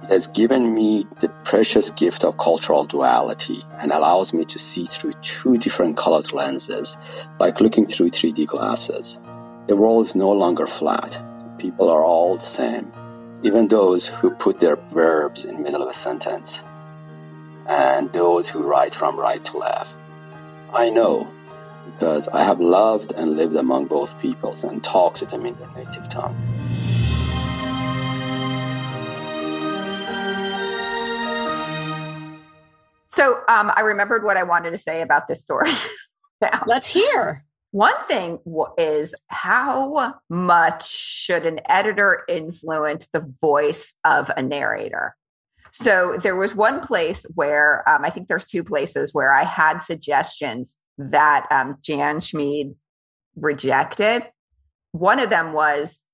It 0.04 0.12
has 0.12 0.28
given 0.28 0.76
me 0.76 1.08
the 1.22 1.30
precious 1.44 1.90
gift 1.90 2.24
of 2.24 2.38
cultural 2.38 2.86
duality 2.86 3.64
and 3.80 3.92
allows 3.92 4.32
me 4.32 4.46
to 4.46 4.60
see 4.60 4.86
through 4.86 5.14
two 5.24 5.58
different 5.58 5.98
colored 5.98 6.32
lenses, 6.32 6.96
like 7.40 7.62
looking 7.62 7.88
through 7.88 8.12
3D 8.12 8.46
glasses. 8.46 9.20
The 9.68 9.76
world 9.76 10.06
is 10.06 10.14
no 10.14 10.32
longer 10.32 10.68
flat. 10.68 11.20
People 11.58 11.90
are 11.90 12.04
all 12.04 12.38
the 12.38 12.46
same, 12.46 12.92
even 13.42 13.68
those 13.68 14.08
who 14.08 14.30
put 14.30 14.60
their 14.60 14.76
verbs 14.94 15.46
in 15.46 15.56
the 15.56 15.62
middle 15.64 15.82
of 15.82 15.90
a 15.90 15.94
sentence 15.94 16.64
and 17.68 18.14
those 18.14 18.48
who 18.48 18.62
write 18.62 18.94
from 18.94 19.20
right 19.20 19.44
to 19.46 19.58
left. 19.58 19.90
I 20.72 20.92
know 20.92 21.28
because 21.92 22.28
I 22.28 22.44
have 22.44 22.60
loved 22.60 23.12
and 23.12 23.36
lived 23.36 23.56
among 23.56 23.88
both 23.88 24.18
peoples 24.20 24.64
and 24.64 24.84
talked 24.84 25.18
to 25.18 25.26
them 25.26 25.46
in 25.46 25.56
their 25.58 25.70
native 25.76 26.10
tongues. 26.10 26.46
So 33.08 33.42
um, 33.48 33.72
I 33.76 33.82
remembered 33.82 34.24
what 34.24 34.38
I 34.38 34.44
wanted 34.44 34.72
to 34.72 34.78
say 34.78 35.02
about 35.02 35.28
this 35.28 35.42
story. 35.42 35.70
now. 36.42 36.64
Let's 36.66 36.88
hear. 36.88 37.44
One 37.72 38.02
thing 38.08 38.40
is 38.78 39.14
how 39.28 40.16
much 40.30 40.90
should 40.90 41.46
an 41.46 41.60
editor 41.66 42.24
influence 42.28 43.08
the 43.08 43.32
voice 43.42 43.96
of 44.04 44.32
a 44.36 44.42
narrator? 44.42 45.16
So 45.72 46.18
there 46.20 46.36
was 46.36 46.56
one 46.56 46.82
place 46.82 47.28
where 47.36 47.88
um, 47.88 48.04
I 48.04 48.10
think 48.10 48.28
there's 48.28 48.48
two 48.48 48.64
places 48.64 49.14
where 49.14 49.34
I 49.34 49.44
had 49.44 49.80
suggestions 49.80 50.78
that 51.00 51.48
um, 51.50 51.78
Jamshid 51.82 52.76
rejected. 53.36 54.30
One 54.92 55.20
of 55.20 55.30
them 55.30 55.54
was, 55.54 56.06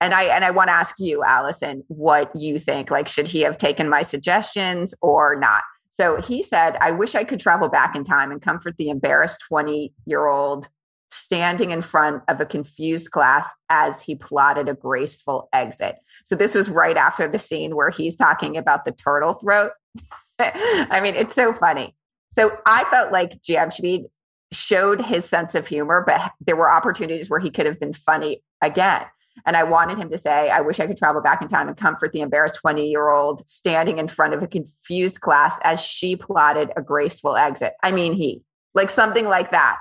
and 0.00 0.14
I 0.14 0.24
and 0.24 0.44
I 0.44 0.50
want 0.50 0.68
to 0.68 0.74
ask 0.74 0.96
you, 0.98 1.22
Allison, 1.22 1.84
what 1.88 2.34
you 2.34 2.58
think. 2.58 2.90
Like, 2.90 3.06
should 3.06 3.28
he 3.28 3.42
have 3.42 3.56
taken 3.56 3.88
my 3.88 4.02
suggestions 4.02 4.94
or 5.02 5.36
not? 5.36 5.62
So 5.90 6.20
he 6.20 6.42
said, 6.42 6.76
I 6.80 6.90
wish 6.90 7.14
I 7.14 7.22
could 7.22 7.38
travel 7.38 7.68
back 7.68 7.94
in 7.94 8.02
time 8.02 8.32
and 8.32 8.42
comfort 8.42 8.76
the 8.78 8.90
embarrassed 8.90 9.44
20 9.48 9.92
year 10.06 10.26
old 10.26 10.68
standing 11.10 11.70
in 11.70 11.80
front 11.80 12.22
of 12.26 12.40
a 12.40 12.46
confused 12.46 13.12
class 13.12 13.48
as 13.68 14.02
he 14.02 14.16
plotted 14.16 14.68
a 14.68 14.74
graceful 14.74 15.48
exit. 15.52 15.96
So 16.24 16.34
this 16.34 16.54
was 16.54 16.68
right 16.68 16.96
after 16.96 17.28
the 17.28 17.38
scene 17.38 17.76
where 17.76 17.90
he's 17.90 18.16
talking 18.16 18.56
about 18.56 18.84
the 18.84 18.90
turtle 18.90 19.34
throat. 19.34 19.70
I 20.40 21.00
mean, 21.00 21.14
it's 21.14 21.36
so 21.36 21.52
funny. 21.52 21.94
So 22.34 22.58
I 22.66 22.82
felt 22.90 23.12
like 23.12 23.40
Jamshid 23.42 24.06
showed 24.52 25.00
his 25.00 25.24
sense 25.24 25.54
of 25.54 25.68
humor, 25.68 26.02
but 26.04 26.32
there 26.44 26.56
were 26.56 26.70
opportunities 26.70 27.30
where 27.30 27.38
he 27.38 27.48
could 27.48 27.64
have 27.64 27.78
been 27.78 27.92
funny 27.92 28.42
again. 28.60 29.06
And 29.46 29.56
I 29.56 29.62
wanted 29.62 29.98
him 29.98 30.10
to 30.10 30.18
say, 30.18 30.50
I 30.50 30.60
wish 30.60 30.80
I 30.80 30.88
could 30.88 30.96
travel 30.96 31.22
back 31.22 31.42
in 31.42 31.48
time 31.48 31.68
and 31.68 31.76
comfort 31.76 32.12
the 32.12 32.22
embarrassed 32.22 32.56
20 32.56 32.88
year 32.88 33.08
old 33.08 33.48
standing 33.48 33.98
in 33.98 34.08
front 34.08 34.34
of 34.34 34.42
a 34.42 34.48
confused 34.48 35.20
class 35.20 35.60
as 35.62 35.80
she 35.80 36.16
plotted 36.16 36.72
a 36.76 36.82
graceful 36.82 37.36
exit. 37.36 37.74
I 37.84 37.92
mean, 37.92 38.14
he, 38.14 38.42
like 38.74 38.90
something 38.90 39.28
like 39.28 39.52
that 39.52 39.78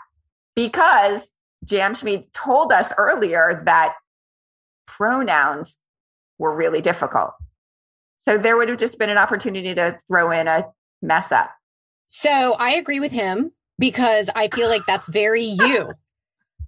because 0.55 1.31
Jamshid 1.65 2.31
told 2.33 2.72
us 2.72 2.93
earlier 3.00 3.63
that 3.65 3.95
pronouns 4.86 5.77
were 6.38 6.55
really 6.55 6.81
difficult. 6.81 7.31
So 8.19 8.38
there 8.38 8.57
would 8.57 8.69
have 8.69 8.77
just 8.77 9.00
been 9.00 9.10
an 9.10 9.17
opportunity 9.17 9.74
to 9.74 10.00
throw 10.07 10.29
in 10.29 10.48
a 10.48 10.67
mess 11.01 11.31
up. 11.31 11.51
So 12.05 12.55
I 12.60 12.75
agree 12.75 13.00
with 13.00 13.12
him 13.12 13.51
because 13.79 14.29
I 14.36 14.50
feel 14.50 14.69
like 14.69 14.86
that's 14.86 15.07
very 15.07 15.43
you 15.45 15.93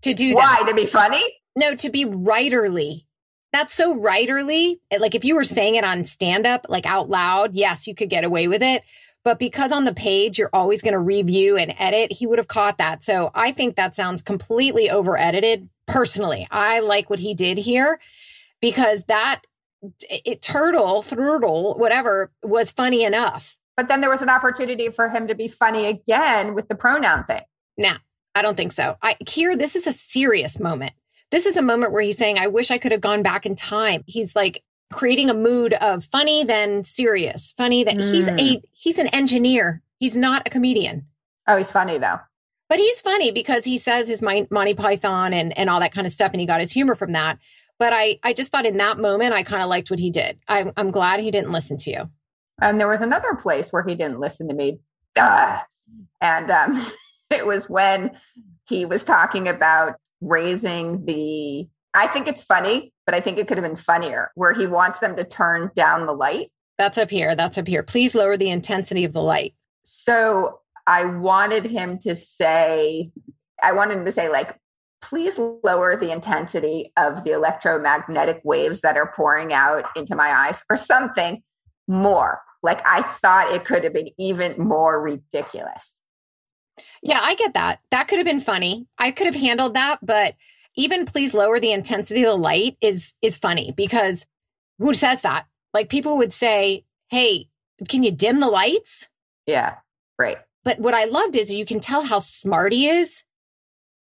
to 0.01 0.13
do 0.13 0.29
that. 0.29 0.59
Why? 0.61 0.69
To 0.69 0.75
be 0.75 0.85
funny? 0.85 1.23
No, 1.55 1.75
to 1.75 1.89
be 1.89 2.05
writerly. 2.05 3.05
That's 3.53 3.73
so 3.73 3.95
writerly. 3.97 4.79
Like 4.97 5.15
if 5.15 5.23
you 5.23 5.35
were 5.35 5.43
saying 5.43 5.75
it 5.75 5.83
on 5.83 6.05
stand 6.05 6.45
up, 6.45 6.65
like 6.67 6.85
out 6.85 7.09
loud, 7.09 7.53
yes, 7.53 7.87
you 7.87 7.95
could 7.95 8.09
get 8.09 8.23
away 8.23 8.47
with 8.47 8.61
it. 8.61 8.83
But 9.23 9.39
because 9.39 9.71
on 9.71 9.85
the 9.85 9.93
page, 9.93 10.37
you're 10.37 10.51
always 10.53 10.83
going 10.83 10.93
to 10.93 10.99
review 10.99 11.57
and 11.57 11.73
edit, 11.79 12.11
he 12.11 12.27
would 12.27 12.37
have 12.37 12.47
caught 12.47 12.77
that. 12.77 13.03
So 13.03 13.31
I 13.33 13.51
think 13.51 13.75
that 13.75 13.95
sounds 13.95 14.21
completely 14.21 14.89
over 14.89 15.17
edited. 15.17 15.67
Personally, 15.87 16.47
I 16.51 16.79
like 16.79 17.09
what 17.09 17.19
he 17.19 17.33
did 17.33 17.57
here 17.57 17.99
because 18.61 19.05
that 19.05 19.41
it, 20.09 20.41
turtle, 20.41 21.03
turtle, 21.03 21.75
whatever 21.77 22.31
was 22.43 22.71
funny 22.71 23.03
enough. 23.03 23.57
But 23.77 23.89
then 23.89 24.01
there 24.01 24.09
was 24.09 24.21
an 24.21 24.29
opportunity 24.29 24.89
for 24.89 25.09
him 25.09 25.27
to 25.27 25.35
be 25.35 25.47
funny 25.47 25.85
again 25.85 26.53
with 26.53 26.67
the 26.67 26.75
pronoun 26.75 27.25
thing. 27.25 27.41
Nah, 27.77 27.97
I 28.33 28.41
don't 28.41 28.55
think 28.55 28.71
so. 28.71 28.95
I 29.01 29.17
here, 29.27 29.57
this 29.57 29.75
is 29.75 29.87
a 29.87 29.93
serious 29.93 30.59
moment. 30.59 30.93
This 31.31 31.45
is 31.45 31.57
a 31.57 31.61
moment 31.61 31.91
where 31.91 32.01
he's 32.03 32.17
saying, 32.17 32.37
I 32.37 32.47
wish 32.47 32.71
I 32.71 32.77
could 32.77 32.91
have 32.91 33.01
gone 33.01 33.23
back 33.23 33.45
in 33.45 33.55
time. 33.55 34.03
He's 34.05 34.35
like, 34.35 34.63
creating 34.93 35.29
a 35.29 35.33
mood 35.33 35.73
of 35.73 36.03
funny 36.05 36.43
then 36.43 36.83
serious 36.83 37.53
funny 37.57 37.83
that 37.83 37.95
mm. 37.95 38.13
he's 38.13 38.27
a 38.27 38.31
mm. 38.31 38.61
he's 38.71 38.99
an 38.99 39.07
engineer 39.07 39.81
he's 39.99 40.15
not 40.15 40.43
a 40.45 40.49
comedian 40.49 41.05
oh 41.47 41.57
he's 41.57 41.71
funny 41.71 41.97
though 41.97 42.19
but 42.69 42.77
he's 42.77 42.99
funny 43.01 43.31
because 43.31 43.65
he 43.65 43.77
says 43.77 44.07
his 44.07 44.21
monty 44.21 44.73
python 44.73 45.33
and 45.33 45.57
and 45.57 45.69
all 45.69 45.79
that 45.79 45.91
kind 45.91 46.05
of 46.05 46.13
stuff 46.13 46.31
and 46.31 46.39
he 46.39 46.45
got 46.45 46.59
his 46.59 46.71
humor 46.71 46.95
from 46.95 47.13
that 47.13 47.39
but 47.79 47.93
i 47.93 48.19
i 48.23 48.31
just 48.31 48.51
thought 48.51 48.65
in 48.65 48.77
that 48.77 48.97
moment 48.99 49.33
i 49.33 49.43
kind 49.43 49.63
of 49.63 49.69
liked 49.69 49.89
what 49.89 49.99
he 49.99 50.11
did 50.11 50.37
I'm, 50.47 50.71
I'm 50.77 50.91
glad 50.91 51.19
he 51.19 51.31
didn't 51.31 51.51
listen 51.51 51.77
to 51.77 51.91
you 51.91 52.09
and 52.61 52.79
there 52.79 52.87
was 52.87 53.01
another 53.01 53.35
place 53.35 53.71
where 53.71 53.83
he 53.83 53.95
didn't 53.95 54.19
listen 54.19 54.47
to 54.47 54.55
me 54.55 54.79
Duh. 55.13 55.59
and 56.21 56.51
um 56.51 56.85
it 57.29 57.45
was 57.45 57.69
when 57.69 58.11
he 58.67 58.85
was 58.85 59.03
talking 59.03 59.47
about 59.47 59.95
raising 60.21 61.05
the 61.05 61.67
I 61.95 62.07
think 62.07 62.27
it's 62.27 62.43
funny, 62.43 62.91
but 63.05 63.15
I 63.15 63.21
think 63.21 63.37
it 63.37 63.47
could 63.47 63.57
have 63.57 63.65
been 63.65 63.77
funnier 63.77 64.31
where 64.35 64.51
he 64.51 64.67
wants 64.67 64.99
them 64.99 65.15
to 65.15 65.23
turn 65.23 65.71
down 65.75 66.05
the 66.05 66.13
light. 66.13 66.51
That's 66.77 66.97
up 66.97 67.09
here. 67.09 67.35
That's 67.35 67.57
up 67.57 67.67
here. 67.67 67.83
Please 67.83 68.13
lower 68.13 68.35
the 68.35 68.49
intensity 68.49 69.05
of 69.05 69.13
the 69.13 69.21
light. 69.21 69.55
So 69.85 70.59
I 70.85 71.05
wanted 71.05 71.65
him 71.65 71.97
to 71.99 72.13
say, 72.15 73.11
I 73.63 73.71
wanted 73.71 73.99
him 73.99 74.05
to 74.05 74.11
say, 74.11 74.27
like, 74.27 74.59
please 75.01 75.39
lower 75.39 75.95
the 75.95 76.11
intensity 76.11 76.91
of 76.97 77.23
the 77.23 77.31
electromagnetic 77.31 78.41
waves 78.43 78.81
that 78.81 78.97
are 78.97 79.13
pouring 79.15 79.53
out 79.53 79.85
into 79.95 80.15
my 80.15 80.29
eyes 80.29 80.63
or 80.69 80.75
something 80.75 81.43
more. 81.87 82.41
Like, 82.65 82.81
I 82.85 83.01
thought 83.01 83.53
it 83.53 83.63
could 83.63 83.83
have 83.83 83.93
been 83.93 84.09
even 84.17 84.55
more 84.57 85.01
ridiculous. 85.01 86.01
Yeah, 87.01 87.19
I 87.21 87.35
get 87.35 87.53
that. 87.53 87.79
That 87.91 88.07
could 88.07 88.17
have 88.17 88.25
been 88.25 88.41
funny. 88.41 88.87
I 88.97 89.11
could 89.11 89.27
have 89.27 89.35
handled 89.35 89.75
that, 89.75 89.99
but 90.01 90.35
even 90.75 91.05
please 91.05 91.33
lower 91.33 91.59
the 91.59 91.71
intensity 91.71 92.23
of 92.23 92.31
the 92.31 92.35
light 92.35 92.75
is 92.81 93.13
is 93.21 93.37
funny 93.37 93.71
because 93.77 94.25
who 94.79 94.93
says 94.93 95.21
that? 95.21 95.45
Like 95.73 95.87
people 95.89 96.17
would 96.17 96.33
say, 96.33 96.83
"Hey, 97.07 97.47
can 97.87 98.03
you 98.03 98.11
dim 98.11 98.39
the 98.39 98.47
lights? 98.47 99.09
Yeah. 99.45 99.75
Right. 100.17 100.37
But 100.63 100.79
what 100.79 100.93
I 100.93 101.05
loved 101.05 101.35
is 101.35 101.53
you 101.53 101.65
can 101.65 101.79
tell 101.79 102.03
how 102.03 102.19
smart 102.19 102.73
he 102.73 102.87
is 102.89 103.23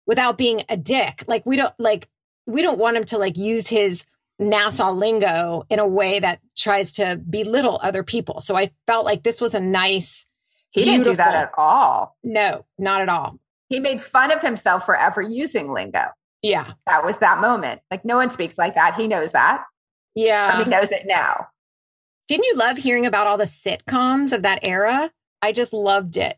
without 0.06 0.38
being 0.38 0.62
a 0.68 0.76
dick. 0.76 1.24
Like 1.26 1.46
we 1.46 1.56
don't 1.56 1.74
like 1.78 2.08
we 2.46 2.62
don't 2.62 2.78
want 2.78 2.96
him 2.96 3.04
to 3.06 3.18
like 3.18 3.36
use 3.36 3.68
his 3.68 4.06
NASA 4.40 4.96
lingo 4.96 5.64
in 5.68 5.78
a 5.78 5.86
way 5.86 6.18
that 6.20 6.40
tries 6.56 6.92
to 6.92 7.20
belittle 7.28 7.78
other 7.82 8.02
people. 8.02 8.40
So 8.40 8.56
I 8.56 8.70
felt 8.86 9.04
like 9.04 9.22
this 9.22 9.40
was 9.40 9.54
a 9.54 9.60
nice 9.60 10.24
He 10.70 10.84
didn't 10.84 11.04
do 11.04 11.14
that 11.16 11.34
at 11.34 11.50
all. 11.58 12.16
no, 12.24 12.64
not 12.78 13.02
at 13.02 13.08
all. 13.08 13.38
He 13.68 13.78
made 13.80 14.02
fun 14.02 14.32
of 14.32 14.40
himself 14.42 14.84
for 14.86 14.96
ever 14.96 15.20
using 15.22 15.70
lingo. 15.70 16.06
Yeah. 16.42 16.72
That 16.86 17.04
was 17.04 17.18
that 17.18 17.40
moment. 17.40 17.82
Like 17.90 18.04
no 18.04 18.16
one 18.16 18.30
speaks 18.30 18.56
like 18.56 18.74
that. 18.76 18.94
He 18.96 19.06
knows 19.06 19.32
that. 19.32 19.64
Yeah. 20.14 20.64
he 20.64 20.70
knows 20.70 20.90
it 20.90 21.06
now. 21.06 21.48
Didn't 22.26 22.44
you 22.44 22.56
love 22.56 22.78
hearing 22.78 23.06
about 23.06 23.26
all 23.26 23.36
the 23.38 23.44
sitcoms 23.44 24.32
of 24.32 24.42
that 24.42 24.66
era? 24.66 25.10
I 25.42 25.52
just 25.52 25.72
loved 25.72 26.16
it. 26.16 26.36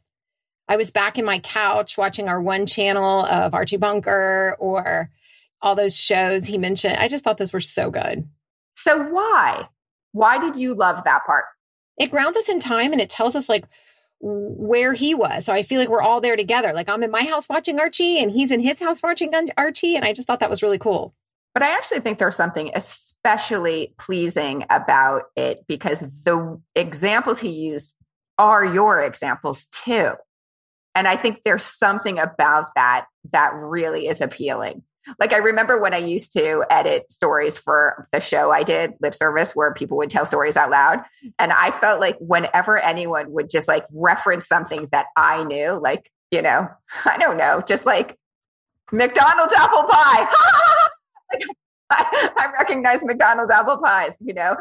I 0.68 0.76
was 0.76 0.90
back 0.90 1.18
in 1.18 1.24
my 1.24 1.38
couch 1.38 1.98
watching 1.98 2.28
our 2.28 2.40
one 2.40 2.66
channel 2.66 3.24
of 3.24 3.52
Archie 3.54 3.76
Bunker 3.76 4.56
or 4.58 5.10
all 5.62 5.74
those 5.74 5.96
shows 5.96 6.44
he 6.44 6.58
mentioned. 6.58 6.96
I 6.96 7.08
just 7.08 7.24
thought 7.24 7.38
those 7.38 7.52
were 7.52 7.60
so 7.60 7.90
good. 7.90 8.28
So 8.76 9.02
why? 9.02 9.68
Why 10.12 10.38
did 10.38 10.56
you 10.56 10.74
love 10.74 11.04
that 11.04 11.24
part? 11.24 11.44
It 11.98 12.10
grounds 12.10 12.36
us 12.36 12.48
in 12.48 12.58
time 12.58 12.92
and 12.92 13.00
it 13.00 13.10
tells 13.10 13.36
us 13.36 13.48
like 13.48 13.64
where 14.20 14.92
he 14.92 15.14
was. 15.14 15.44
So 15.44 15.52
I 15.52 15.62
feel 15.62 15.80
like 15.80 15.88
we're 15.88 16.02
all 16.02 16.20
there 16.20 16.36
together. 16.36 16.72
Like 16.72 16.88
I'm 16.88 17.02
in 17.02 17.10
my 17.10 17.22
house 17.24 17.48
watching 17.48 17.78
Archie 17.78 18.22
and 18.22 18.30
he's 18.30 18.50
in 18.50 18.60
his 18.60 18.80
house 18.80 19.02
watching 19.02 19.32
Archie. 19.56 19.96
And 19.96 20.04
I 20.04 20.12
just 20.12 20.26
thought 20.26 20.40
that 20.40 20.50
was 20.50 20.62
really 20.62 20.78
cool. 20.78 21.14
But 21.54 21.62
I 21.62 21.70
actually 21.70 22.00
think 22.00 22.18
there's 22.18 22.36
something 22.36 22.70
especially 22.74 23.94
pleasing 23.98 24.64
about 24.70 25.24
it 25.36 25.64
because 25.68 26.00
the 26.24 26.60
examples 26.74 27.40
he 27.40 27.50
used 27.50 27.96
are 28.38 28.64
your 28.64 29.02
examples 29.02 29.66
too. 29.66 30.12
And 30.94 31.08
I 31.08 31.16
think 31.16 31.42
there's 31.44 31.64
something 31.64 32.18
about 32.18 32.68
that 32.74 33.06
that 33.32 33.54
really 33.54 34.06
is 34.06 34.20
appealing. 34.20 34.82
Like 35.18 35.32
I 35.32 35.38
remember 35.38 35.80
when 35.80 35.94
I 35.94 35.98
used 35.98 36.32
to 36.34 36.64
edit 36.70 37.10
stories 37.10 37.58
for 37.58 38.06
the 38.12 38.20
show 38.20 38.50
I 38.50 38.62
did, 38.62 38.94
Lip 39.00 39.14
Service, 39.14 39.54
where 39.54 39.72
people 39.74 39.96
would 39.98 40.10
tell 40.10 40.26
stories 40.26 40.56
out 40.56 40.70
loud. 40.70 41.02
And 41.38 41.52
I 41.52 41.70
felt 41.72 42.00
like 42.00 42.16
whenever 42.18 42.78
anyone 42.78 43.32
would 43.32 43.50
just 43.50 43.68
like 43.68 43.84
reference 43.92 44.46
something 44.46 44.88
that 44.92 45.06
I 45.16 45.44
knew, 45.44 45.72
like, 45.72 46.10
you 46.30 46.42
know, 46.42 46.68
I 47.04 47.18
don't 47.18 47.36
know, 47.36 47.62
just 47.66 47.86
like 47.86 48.16
McDonald's 48.90 49.54
apple 49.54 49.84
pie. 49.84 50.28
Like, 51.32 51.44
I, 51.90 52.52
recognize 52.58 53.02
McDonald's 53.02 53.50
apple 53.50 53.78
pies, 53.78 54.16
you 54.20 54.34
know, 54.34 54.56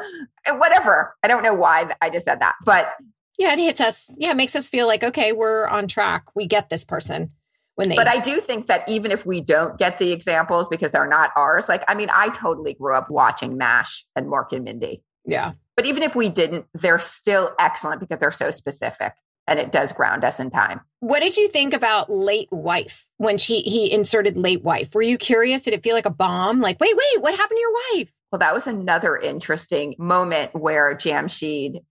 and 0.45 0.59
whatever. 0.59 1.15
I 1.21 1.27
don't 1.27 1.43
know 1.43 1.53
why 1.53 1.93
I 2.01 2.09
just 2.09 2.25
said 2.25 2.39
that, 2.39 2.55
but 2.65 2.93
Yeah, 3.37 3.53
it 3.53 3.59
hits 3.59 3.81
us. 3.81 4.05
Yeah, 4.15 4.31
it 4.31 4.37
makes 4.37 4.55
us 4.55 4.69
feel 4.69 4.87
like, 4.87 5.03
okay, 5.03 5.31
we're 5.33 5.67
on 5.67 5.87
track. 5.87 6.23
We 6.35 6.47
get 6.47 6.69
this 6.69 6.85
person 6.85 7.31
when 7.75 7.89
they 7.89 7.95
but 7.95 8.07
I 8.07 8.19
do 8.19 8.41
think 8.41 8.67
that 8.67 8.87
even 8.87 9.11
if 9.11 9.25
we 9.25 9.41
don't 9.41 9.77
get 9.77 9.97
the 9.97 10.11
examples 10.11 10.67
because 10.67 10.91
they're 10.91 11.07
not 11.07 11.31
ours, 11.35 11.69
like 11.69 11.83
I 11.87 11.95
mean, 11.95 12.09
I 12.11 12.29
totally 12.29 12.73
grew 12.73 12.95
up 12.95 13.09
watching 13.09 13.57
MASH 13.57 14.05
and 14.15 14.27
Mork 14.27 14.51
and 14.51 14.63
Mindy. 14.63 15.03
Yeah. 15.25 15.53
But 15.75 15.85
even 15.85 16.03
if 16.03 16.15
we 16.15 16.29
didn't, 16.29 16.65
they're 16.73 16.99
still 16.99 17.51
excellent 17.57 18.01
because 18.01 18.19
they're 18.19 18.31
so 18.31 18.51
specific 18.51 19.13
and 19.47 19.59
it 19.59 19.71
does 19.71 19.91
ground 19.91 20.23
us 20.23 20.39
in 20.39 20.49
time. 20.51 20.81
What 20.99 21.21
did 21.21 21.37
you 21.37 21.47
think 21.47 21.73
about 21.73 22.11
late 22.11 22.49
wife 22.51 23.07
when 23.17 23.37
she 23.37 23.61
he 23.61 23.91
inserted 23.91 24.37
late 24.37 24.63
wife? 24.63 24.93
Were 24.93 25.01
you 25.01 25.17
curious? 25.17 25.61
Did 25.61 25.73
it 25.73 25.83
feel 25.83 25.95
like 25.95 26.05
a 26.05 26.11
bomb? 26.11 26.61
Like, 26.61 26.79
wait, 26.79 26.95
wait, 26.95 27.21
what 27.21 27.35
happened 27.35 27.57
to 27.57 27.61
your 27.61 27.73
wife? 27.93 28.13
Well, 28.31 28.39
that 28.39 28.53
was 28.53 28.67
another 28.67 29.17
interesting 29.17 29.95
moment 29.97 30.53
where 30.53 30.95
Jamshid 30.95 31.83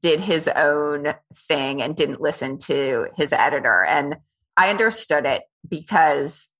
did 0.00 0.20
his 0.20 0.48
own 0.48 1.14
thing 1.34 1.82
and 1.82 1.96
didn't 1.96 2.20
listen 2.20 2.58
to 2.58 3.08
his 3.16 3.32
editor. 3.32 3.84
And 3.84 4.18
I 4.60 4.68
understood 4.68 5.24
it 5.24 5.44
because 5.66 6.50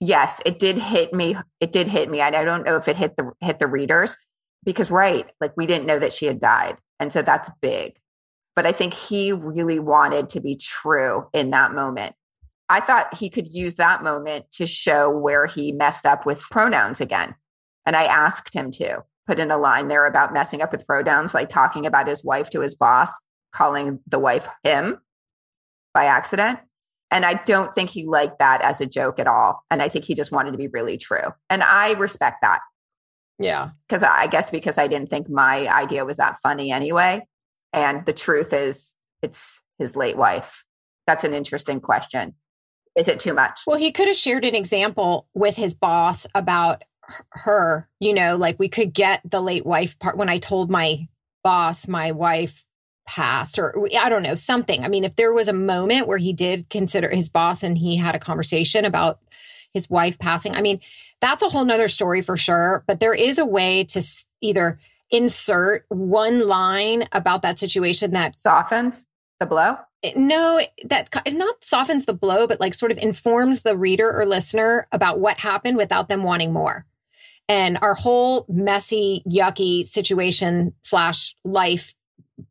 yes, 0.00 0.40
it 0.46 0.58
did 0.58 0.78
hit 0.78 1.12
me. 1.12 1.36
It 1.60 1.72
did 1.72 1.88
hit 1.88 2.10
me. 2.10 2.22
I 2.22 2.30
don't 2.30 2.64
know 2.64 2.76
if 2.76 2.88
it 2.88 2.96
hit 2.96 3.18
the 3.18 3.32
hit 3.42 3.58
the 3.58 3.66
readers 3.66 4.16
because 4.64 4.90
right, 4.90 5.30
like 5.42 5.52
we 5.58 5.66
didn't 5.66 5.84
know 5.84 5.98
that 5.98 6.14
she 6.14 6.24
had 6.24 6.40
died. 6.40 6.78
And 6.98 7.12
so 7.12 7.20
that's 7.20 7.50
big. 7.60 8.00
But 8.56 8.64
I 8.64 8.72
think 8.72 8.94
he 8.94 9.32
really 9.32 9.78
wanted 9.78 10.30
to 10.30 10.40
be 10.40 10.56
true 10.56 11.28
in 11.34 11.50
that 11.50 11.74
moment. 11.74 12.14
I 12.70 12.80
thought 12.80 13.12
he 13.12 13.28
could 13.28 13.46
use 13.46 13.74
that 13.74 14.02
moment 14.02 14.50
to 14.52 14.66
show 14.66 15.10
where 15.10 15.44
he 15.44 15.70
messed 15.70 16.06
up 16.06 16.24
with 16.24 16.40
pronouns 16.40 17.02
again. 17.02 17.34
And 17.84 17.94
I 17.94 18.04
asked 18.04 18.54
him 18.54 18.70
to 18.72 19.04
put 19.26 19.38
in 19.38 19.50
a 19.50 19.58
line 19.58 19.88
there 19.88 20.06
about 20.06 20.32
messing 20.32 20.62
up 20.62 20.72
with 20.72 20.86
pronouns, 20.86 21.34
like 21.34 21.50
talking 21.50 21.84
about 21.84 22.08
his 22.08 22.24
wife 22.24 22.48
to 22.50 22.60
his 22.60 22.74
boss, 22.74 23.12
calling 23.52 24.00
the 24.06 24.18
wife 24.18 24.48
him 24.64 24.96
by 25.92 26.06
accident. 26.06 26.60
And 27.10 27.24
I 27.24 27.34
don't 27.44 27.74
think 27.74 27.90
he 27.90 28.06
liked 28.06 28.38
that 28.38 28.62
as 28.62 28.80
a 28.80 28.86
joke 28.86 29.18
at 29.18 29.26
all. 29.26 29.64
And 29.70 29.82
I 29.82 29.88
think 29.88 30.04
he 30.04 30.14
just 30.14 30.32
wanted 30.32 30.52
to 30.52 30.58
be 30.58 30.68
really 30.68 30.96
true. 30.96 31.32
And 31.48 31.62
I 31.62 31.92
respect 31.94 32.38
that 32.42 32.60
Yeah. 33.38 33.70
because 33.88 34.02
I 34.02 34.26
guess 34.28 34.50
because 34.50 34.78
I 34.78 34.86
didn't 34.86 35.10
think 35.10 35.28
my 35.28 35.66
idea 35.68 36.04
was 36.04 36.18
that 36.18 36.38
funny 36.42 36.70
anyway. 36.70 37.26
And 37.72 38.04
the 38.06 38.12
truth 38.12 38.52
is, 38.52 38.96
it's 39.22 39.60
his 39.78 39.96
late 39.96 40.16
wife. 40.16 40.64
That's 41.06 41.24
an 41.24 41.34
interesting 41.34 41.80
question. 41.80 42.34
Is 42.96 43.08
it 43.08 43.20
too 43.20 43.34
much? 43.34 43.60
Well, 43.66 43.76
he 43.78 43.92
could 43.92 44.08
have 44.08 44.16
shared 44.16 44.44
an 44.44 44.54
example 44.54 45.26
with 45.34 45.56
his 45.56 45.74
boss 45.74 46.26
about 46.34 46.82
her, 47.30 47.88
you 47.98 48.12
know, 48.12 48.36
like 48.36 48.58
we 48.58 48.68
could 48.68 48.92
get 48.92 49.20
the 49.24 49.40
late 49.40 49.66
wife 49.66 49.98
part 49.98 50.16
when 50.16 50.28
I 50.28 50.38
told 50.38 50.70
my 50.70 51.08
boss 51.42 51.88
my 51.88 52.12
wife 52.12 52.64
passed 53.06 53.58
or 53.58 53.88
I 53.98 54.08
don't 54.08 54.22
know, 54.22 54.34
something. 54.34 54.84
I 54.84 54.88
mean, 54.88 55.04
if 55.04 55.16
there 55.16 55.32
was 55.32 55.48
a 55.48 55.52
moment 55.52 56.06
where 56.06 56.18
he 56.18 56.32
did 56.32 56.68
consider 56.70 57.10
his 57.10 57.28
boss 57.28 57.62
and 57.62 57.76
he 57.76 57.96
had 57.96 58.14
a 58.14 58.20
conversation 58.20 58.84
about 58.84 59.18
his 59.72 59.88
wife 59.88 60.18
passing, 60.18 60.54
I 60.54 60.62
mean, 60.62 60.80
that's 61.20 61.42
a 61.42 61.48
whole 61.48 61.64
nother 61.64 61.88
story 61.88 62.22
for 62.22 62.36
sure. 62.36 62.84
But 62.86 63.00
there 63.00 63.14
is 63.14 63.38
a 63.38 63.46
way 63.46 63.84
to 63.84 64.02
either 64.40 64.78
insert 65.10 65.84
one 65.88 66.46
line 66.46 67.08
about 67.12 67.42
that 67.42 67.58
situation 67.58 68.12
that 68.12 68.36
Softens 68.36 69.06
the 69.40 69.46
blow? 69.46 69.76
Eh, 70.04 70.12
no 70.14 70.60
that 70.84 71.08
not 71.32 71.64
softens 71.64 72.06
the 72.06 72.14
blow 72.14 72.46
but 72.46 72.60
like 72.60 72.74
sort 72.74 72.92
of 72.92 72.98
informs 72.98 73.62
the 73.62 73.76
reader 73.76 74.10
or 74.10 74.24
listener 74.24 74.86
about 74.92 75.18
what 75.18 75.40
happened 75.40 75.76
without 75.76 76.08
them 76.08 76.22
wanting 76.22 76.52
more 76.52 76.86
and 77.48 77.78
our 77.82 77.94
whole 77.94 78.46
messy 78.48 79.22
yucky 79.28 79.84
situation 79.84 80.72
slash 80.82 81.34
life 81.44 81.94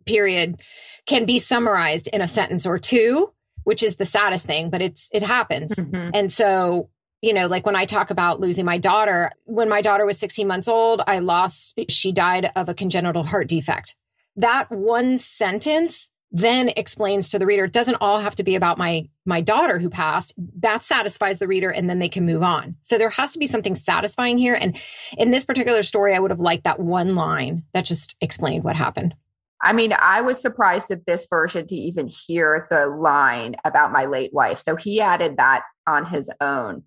period 0.10 0.60
can 1.06 1.26
be 1.26 1.38
summarized 1.40 2.08
in 2.16 2.22
a 2.22 2.28
sentence 2.28 2.66
or 2.66 2.78
two 2.80 3.32
which 3.66 3.84
is 3.84 3.98
the 3.98 4.06
saddest 4.06 4.46
thing 4.46 4.70
but 4.70 4.82
it's 4.82 5.10
it 5.14 5.22
happens. 5.22 5.76
Mhm. 5.76 6.12
and 6.14 6.32
so, 6.32 6.90
you 7.22 7.34
know, 7.34 7.48
like 7.48 7.66
when 7.66 7.76
I 7.76 7.86
talk 7.86 8.10
about 8.10 8.40
losing 8.40 8.66
my 8.66 8.78
daughter, 8.80 9.32
when 9.46 9.70
my 9.70 9.82
daughter 9.82 10.06
was 10.06 10.18
16 10.18 10.48
months 10.48 10.68
old, 10.68 11.02
I 11.06 11.20
lost, 11.20 11.78
she 11.90 12.12
died 12.12 12.50
of 12.56 12.70
a 12.70 12.74
congenital 12.74 13.24
heart 13.24 13.48
defect. 13.50 13.96
That 14.38 14.72
one 14.72 15.18
sentence 15.18 16.12
then 16.32 16.70
explains 16.78 17.30
to 17.32 17.40
the 17.40 17.46
reader 17.46 17.66
it 17.66 17.74
doesn't 17.74 17.98
all 18.02 18.20
have 18.20 18.36
to 18.36 18.44
be 18.44 18.56
about 18.56 18.78
my 18.78 19.08
my 19.26 19.42
daughter 19.42 19.78
who 19.78 19.90
passed. 19.90 20.34
That 20.62 20.84
satisfies 20.84 21.38
the 21.40 21.48
reader 21.48 21.70
and 21.70 21.90
then 21.90 22.00
they 22.00 22.10
can 22.10 22.26
move 22.26 22.42
on. 22.42 22.76
So 22.82 22.98
there 22.98 23.10
has 23.10 23.34
to 23.34 23.40
be 23.40 23.46
something 23.46 23.76
satisfying 23.76 24.38
here. 24.38 24.56
And 24.56 24.80
in 25.18 25.32
this 25.32 25.46
particular 25.46 25.84
story 25.84 26.16
i 26.16 26.20
would 26.20 26.32
have 26.32 26.40
liked 26.50 26.64
that 26.64 26.80
one 26.80 27.14
line 27.16 27.64
that 27.74 27.86
just 27.86 28.16
explained 28.22 28.64
what 28.64 28.76
happened 28.78 29.14
I 29.62 29.74
mean, 29.74 29.94
I 29.94 30.22
was 30.22 30.42
surprised 30.42 30.90
at 30.90 31.06
this 31.06 31.28
version 31.30 31.68
to 31.68 31.76
even 31.76 32.08
hear 32.08 32.66
the 32.70 32.88
line 32.88 33.56
about 33.66 33.92
my 33.92 34.06
late 34.06 34.34
wife. 34.34 34.60
So 34.60 34.76
he 34.76 35.02
added 35.02 35.38
that 35.38 35.64
on 35.86 36.06
his 36.06 36.30
own. 36.40 36.84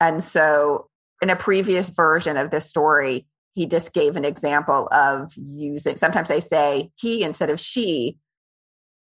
And 0.00 0.22
so 0.22 0.88
in 1.20 1.30
a 1.30 1.36
previous 1.36 1.88
version 1.88 2.36
of 2.36 2.50
this 2.50 2.66
story, 2.66 3.26
he 3.52 3.66
just 3.66 3.92
gave 3.92 4.16
an 4.16 4.24
example 4.24 4.88
of 4.92 5.32
using, 5.36 5.96
sometimes 5.96 6.30
I 6.30 6.40
say 6.40 6.90
he 6.96 7.22
instead 7.22 7.50
of 7.50 7.58
she. 7.58 8.18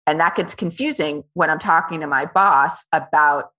And 0.06 0.20
that 0.20 0.34
gets 0.34 0.54
confusing 0.54 1.24
when 1.34 1.50
I'm 1.50 1.58
talking 1.58 2.00
to 2.00 2.06
my 2.06 2.26
boss 2.26 2.84
about 2.92 3.50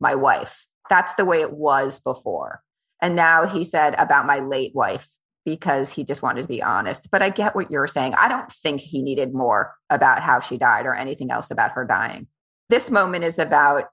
my 0.00 0.14
wife. 0.14 0.66
That's 0.88 1.14
the 1.14 1.24
way 1.24 1.40
it 1.40 1.52
was 1.52 2.00
before. 2.00 2.62
And 3.02 3.16
now 3.16 3.46
he 3.46 3.64
said 3.64 3.94
about 3.98 4.26
my 4.26 4.40
late 4.40 4.74
wife 4.74 5.08
because 5.50 5.90
he 5.90 6.04
just 6.04 6.22
wanted 6.22 6.42
to 6.42 6.46
be 6.46 6.62
honest. 6.62 7.10
But 7.10 7.22
I 7.22 7.30
get 7.30 7.56
what 7.56 7.72
you're 7.72 7.88
saying. 7.88 8.14
I 8.14 8.28
don't 8.28 8.50
think 8.52 8.80
he 8.80 9.02
needed 9.02 9.34
more 9.34 9.74
about 9.90 10.22
how 10.22 10.38
she 10.38 10.56
died 10.56 10.86
or 10.86 10.94
anything 10.94 11.32
else 11.32 11.50
about 11.50 11.72
her 11.72 11.84
dying. 11.84 12.28
This 12.68 12.88
moment 12.88 13.24
is 13.24 13.40
about 13.40 13.88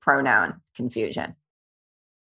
pronoun 0.00 0.62
confusion. 0.74 1.36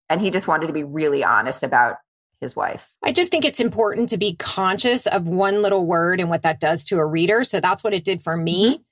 And 0.09 0.20
he 0.20 0.31
just 0.31 0.46
wanted 0.46 0.68
to 0.68 0.72
be 0.72 0.85
really 0.85 1.25
honest 1.25 1.64
about 1.64 1.96
his 2.40 2.55
wife. 2.55 2.94
I 3.03 3.11
just 3.11 3.33
think 3.33 3.44
it's 3.44 3.59
important 3.59 4.11
to 4.11 4.18
be 4.18 4.37
conscious 4.37 5.09
of 5.09 5.27
one 5.27 5.62
little 5.62 5.85
word 5.85 6.20
and 6.20 6.31
what 6.31 6.42
that 6.42 6.61
does 6.61 6.85
to 6.85 6.99
a 6.99 7.07
reader. 7.07 7.42
So 7.42 7.59
that's 7.59 7.83
what 7.83 7.92
it 7.92 8.05
did 8.05 8.22
for 8.22 8.37
me. 8.37 8.75
Mm-hmm. 8.75 8.83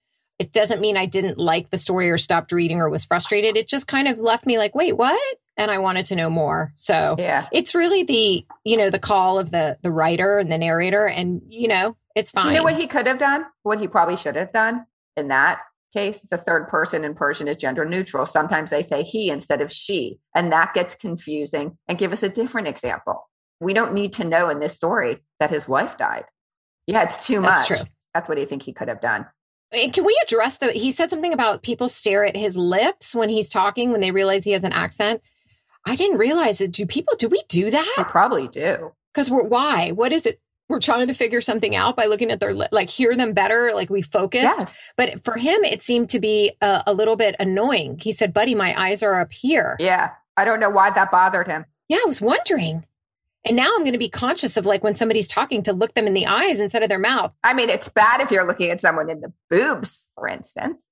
It 0.41 0.53
doesn't 0.53 0.81
mean 0.81 0.97
I 0.97 1.07
didn't 1.07 1.39
like 1.39 1.71
the 1.71 1.79
story 1.79 2.11
or 2.11 2.19
stopped 2.19 2.51
reading 2.51 2.81
or 2.81 2.91
was 2.91 3.05
frustrated. 3.05 3.57
It 3.57 3.69
just 3.69 3.87
kind 3.87 4.09
of 4.09 4.19
left 4.19 4.45
me 4.45 4.59
like, 4.59 4.75
wait, 4.75 4.97
what? 4.97 5.37
And 5.57 5.71
I 5.71 5.79
wanted 5.79 6.07
to 6.07 6.17
know 6.17 6.31
more. 6.31 6.73
So 6.77 7.15
Yeah. 7.19 7.47
it's 7.53 7.75
really 7.75 8.03
the, 8.03 8.45
you 8.65 8.77
know, 8.77 8.91
the 8.91 8.99
call 8.99 9.39
of 9.39 9.51
the 9.53 9.79
the 9.83 9.91
writer 9.91 10.39
and 10.39 10.51
the 10.51 10.59
narrator. 10.59 11.07
And, 11.07 11.43
you 11.49 11.69
know, 11.69 11.97
It's 12.17 12.31
fine. 12.31 12.49
You 12.49 12.55
know 12.55 12.65
what 12.65 12.77
he 12.77 12.87
could 12.87 13.07
have 13.07 13.19
done? 13.19 13.45
What 13.63 13.81
he 13.81 13.89
probably 13.89 14.17
should 14.17 14.37
have 14.37 14.53
done 14.53 14.87
in 15.17 15.29
that 15.29 15.61
case? 15.93 16.27
The 16.29 16.39
third 16.39 16.69
person 16.69 17.05
in 17.05 17.15
Persian 17.15 17.47
is 17.49 17.57
gender 17.57 17.85
neutral. 17.85 18.27
Sometimes 18.27 18.71
they 18.71 18.83
say 18.83 19.03
he 19.05 19.31
instead 19.31 19.61
of 19.61 19.71
she, 19.73 20.19
and 20.35 20.53
that 20.53 20.75
gets 20.75 20.95
confusing. 20.95 21.79
And 21.89 21.99
give 21.99 22.13
us 22.13 22.23
a 22.23 22.29
different 22.29 22.67
example. 22.69 23.29
We 23.61 23.73
don't 23.75 23.95
need 23.95 24.13
to 24.15 24.25
know 24.25 24.49
in 24.49 24.59
this 24.61 24.75
story 24.75 25.23
that 25.39 25.51
his 25.51 25.69
wife 25.69 25.97
died. 25.99 26.25
Yeah, 26.89 27.03
it's 27.03 27.25
too 27.27 27.41
That's 27.41 27.71
much. 27.71 27.79
true. 27.81 27.89
That's 28.13 28.29
what 28.29 28.35
do 28.35 28.41
you 28.41 28.47
think 28.47 28.63
he 28.65 28.73
could 28.73 28.89
have 28.89 29.01
done? 29.01 29.27
Eh, 29.73 29.89
can 29.91 30.05
we 30.05 30.21
address 30.25 30.59
the? 30.59 30.73
He 30.73 30.91
said 30.91 31.11
something 31.11 31.33
about 31.33 31.63
people 31.63 31.89
stare 31.89 32.25
at 32.25 32.37
his 32.37 32.57
lips 32.57 33.15
when 33.15 33.29
he's 33.29 33.49
talking 33.49 33.91
when 33.93 34.01
they 34.01 34.11
realize 34.11 34.45
he 34.45 34.53
has 34.53 34.65
an 34.65 34.73
accent. 34.73 35.21
I 35.87 35.97
didn't 35.97 36.19
realize 36.19 36.59
that. 36.59 36.73
Do 36.73 36.87
people? 36.87 37.15
Do 37.19 37.29
we 37.29 37.41
do 37.49 37.65
We 37.67 37.71
that? 37.71 38.07
probably 38.09 38.49
do. 38.49 38.93
Because 39.13 39.31
we're 39.31 39.45
why? 39.47 39.91
What 39.91 40.13
is 40.13 40.27
it? 40.27 40.41
We're 40.69 40.81
trying 40.81 41.09
to 41.09 41.15
figure 41.15 41.43
something 41.43 41.77
out 41.77 41.95
by 41.95 42.07
looking 42.07 42.31
at 42.31 42.41
their 42.41 42.55
like 42.55 42.89
hear 42.89 43.15
them 43.15 43.35
better. 43.35 43.73
Like 43.75 43.91
we 43.91 44.01
focused. 44.03 44.59
Yes. 44.59 44.81
But 44.97 45.23
for 45.25 45.37
him, 45.37 45.63
it 45.63 45.83
seemed 45.83 46.09
to 46.11 46.21
be 46.21 46.53
a, 46.63 46.83
a 46.87 46.95
little 46.95 47.17
bit 47.17 47.35
annoying. 47.39 47.99
He 48.01 48.13
said, 48.13 48.33
"Buddy, 48.33 48.55
my 48.55 48.79
eyes 48.81 49.03
are 49.03 49.21
up 49.21 49.33
here." 49.33 49.77
Yeah. 49.79 50.13
I 50.37 50.45
don't 50.45 50.61
know 50.61 50.71
why 50.71 50.91
that 50.91 51.11
bothered 51.11 51.47
him. 51.47 51.65
Yeah, 51.89 51.99
I 51.99 52.05
was 52.07 52.21
wondering. 52.21 52.87
And 53.47 53.57
now 53.57 53.71
I'm 53.75 53.83
going 53.83 53.93
to 53.93 53.99
be 53.99 54.09
conscious 54.09 54.57
of 54.57 54.65
like 54.65 54.83
when 54.83 54.97
somebody's 54.97 55.29
talking 55.29 55.63
to 55.65 55.73
look 55.75 55.93
them 55.93 56.07
in 56.07 56.15
the 56.15 56.27
eyes 56.27 56.61
instead 56.61 56.83
of 56.83 56.89
their 56.89 56.99
mouth. 56.99 57.31
I 57.45 57.53
mean, 57.53 57.69
it's 57.69 57.91
bad 57.91 58.23
if 58.23 58.31
you're 58.31 58.47
looking 58.47 58.71
at 58.71 58.81
someone 58.81 59.11
in 59.11 59.21
the 59.21 59.33
boobs, 59.51 60.03
for 60.15 60.27
instance. 60.27 60.89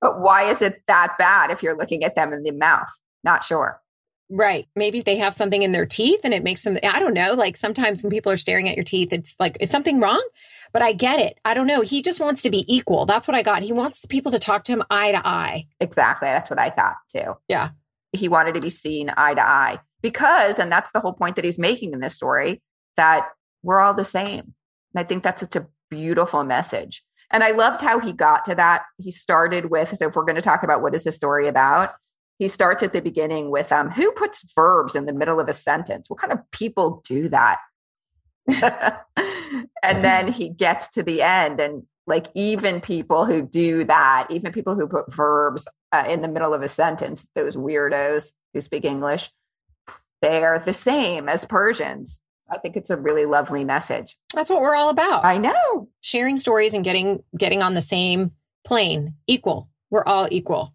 But 0.00 0.20
why 0.20 0.44
is 0.44 0.62
it 0.62 0.80
that 0.86 1.16
bad 1.18 1.50
if 1.50 1.60
you're 1.60 1.76
looking 1.76 2.04
at 2.04 2.14
them 2.14 2.32
in 2.32 2.44
the 2.44 2.52
mouth? 2.52 2.88
Not 3.24 3.44
sure. 3.44 3.80
Right. 4.30 4.68
Maybe 4.76 5.00
they 5.00 5.16
have 5.16 5.32
something 5.32 5.62
in 5.62 5.72
their 5.72 5.86
teeth 5.86 6.20
and 6.22 6.34
it 6.34 6.44
makes 6.44 6.62
them, 6.62 6.78
I 6.82 6.98
don't 6.98 7.14
know. 7.14 7.32
Like 7.32 7.56
sometimes 7.56 8.02
when 8.02 8.10
people 8.10 8.30
are 8.30 8.36
staring 8.36 8.68
at 8.68 8.76
your 8.76 8.84
teeth, 8.84 9.12
it's 9.12 9.34
like, 9.40 9.56
is 9.60 9.70
something 9.70 10.00
wrong? 10.00 10.22
But 10.70 10.82
I 10.82 10.92
get 10.92 11.18
it. 11.18 11.38
I 11.46 11.54
don't 11.54 11.66
know. 11.66 11.80
He 11.80 12.02
just 12.02 12.20
wants 12.20 12.42
to 12.42 12.50
be 12.50 12.64
equal. 12.68 13.06
That's 13.06 13.26
what 13.26 13.34
I 13.34 13.42
got. 13.42 13.62
He 13.62 13.72
wants 13.72 14.04
people 14.04 14.30
to 14.32 14.38
talk 14.38 14.64
to 14.64 14.72
him 14.72 14.82
eye 14.90 15.12
to 15.12 15.26
eye. 15.26 15.66
Exactly. 15.80 16.28
That's 16.28 16.50
what 16.50 16.58
I 16.58 16.68
thought 16.68 16.96
too. 17.10 17.36
Yeah. 17.48 17.70
He 18.12 18.28
wanted 18.28 18.54
to 18.54 18.60
be 18.60 18.68
seen 18.68 19.10
eye 19.16 19.32
to 19.32 19.40
eye 19.42 19.80
because, 20.02 20.58
and 20.58 20.70
that's 20.70 20.92
the 20.92 21.00
whole 21.00 21.14
point 21.14 21.36
that 21.36 21.44
he's 21.46 21.58
making 21.58 21.94
in 21.94 22.00
this 22.00 22.14
story, 22.14 22.60
that 22.96 23.28
we're 23.62 23.80
all 23.80 23.94
the 23.94 24.04
same. 24.04 24.54
And 24.94 25.00
I 25.00 25.04
think 25.04 25.22
that's 25.22 25.40
such 25.40 25.56
a 25.56 25.68
beautiful 25.90 26.44
message. 26.44 27.02
And 27.30 27.42
I 27.42 27.52
loved 27.52 27.80
how 27.80 27.98
he 27.98 28.12
got 28.12 28.44
to 28.46 28.54
that. 28.54 28.82
He 28.98 29.10
started 29.10 29.70
with, 29.70 29.96
so 29.96 30.08
if 30.08 30.16
we're 30.16 30.24
going 30.24 30.36
to 30.36 30.42
talk 30.42 30.62
about 30.62 30.82
what 30.82 30.94
is 30.94 31.04
the 31.04 31.12
story 31.12 31.48
about, 31.48 31.92
he 32.38 32.48
starts 32.48 32.82
at 32.82 32.92
the 32.92 33.00
beginning 33.00 33.50
with 33.50 33.72
um, 33.72 33.90
who 33.90 34.12
puts 34.12 34.50
verbs 34.54 34.94
in 34.94 35.06
the 35.06 35.12
middle 35.12 35.40
of 35.40 35.48
a 35.48 35.52
sentence? 35.52 36.08
What 36.08 36.20
kind 36.20 36.32
of 36.32 36.38
people 36.50 37.02
do 37.06 37.28
that? 37.28 37.58
and 39.82 40.04
then 40.04 40.32
he 40.32 40.48
gets 40.48 40.88
to 40.90 41.02
the 41.02 41.22
end 41.22 41.60
and 41.60 41.82
like 42.06 42.28
even 42.34 42.80
people 42.80 43.26
who 43.26 43.42
do 43.42 43.84
that, 43.84 44.28
even 44.30 44.52
people 44.52 44.74
who 44.74 44.88
put 44.88 45.12
verbs 45.12 45.68
uh, 45.92 46.04
in 46.08 46.22
the 46.22 46.28
middle 46.28 46.54
of 46.54 46.62
a 46.62 46.68
sentence, 46.68 47.28
those 47.34 47.56
weirdos 47.56 48.32
who 48.54 48.60
speak 48.60 48.84
English, 48.84 49.30
they're 50.22 50.58
the 50.58 50.74
same 50.74 51.28
as 51.28 51.44
Persians. 51.44 52.20
I 52.50 52.58
think 52.58 52.76
it's 52.76 52.88
a 52.88 52.96
really 52.96 53.26
lovely 53.26 53.62
message. 53.62 54.16
That's 54.34 54.50
what 54.50 54.62
we're 54.62 54.74
all 54.74 54.88
about. 54.88 55.24
I 55.24 55.36
know. 55.36 55.88
Sharing 56.02 56.36
stories 56.36 56.72
and 56.72 56.82
getting 56.82 57.22
getting 57.36 57.62
on 57.62 57.74
the 57.74 57.82
same 57.82 58.32
plane, 58.64 59.14
equal. 59.26 59.68
We're 59.90 60.04
all 60.04 60.28
equal. 60.30 60.72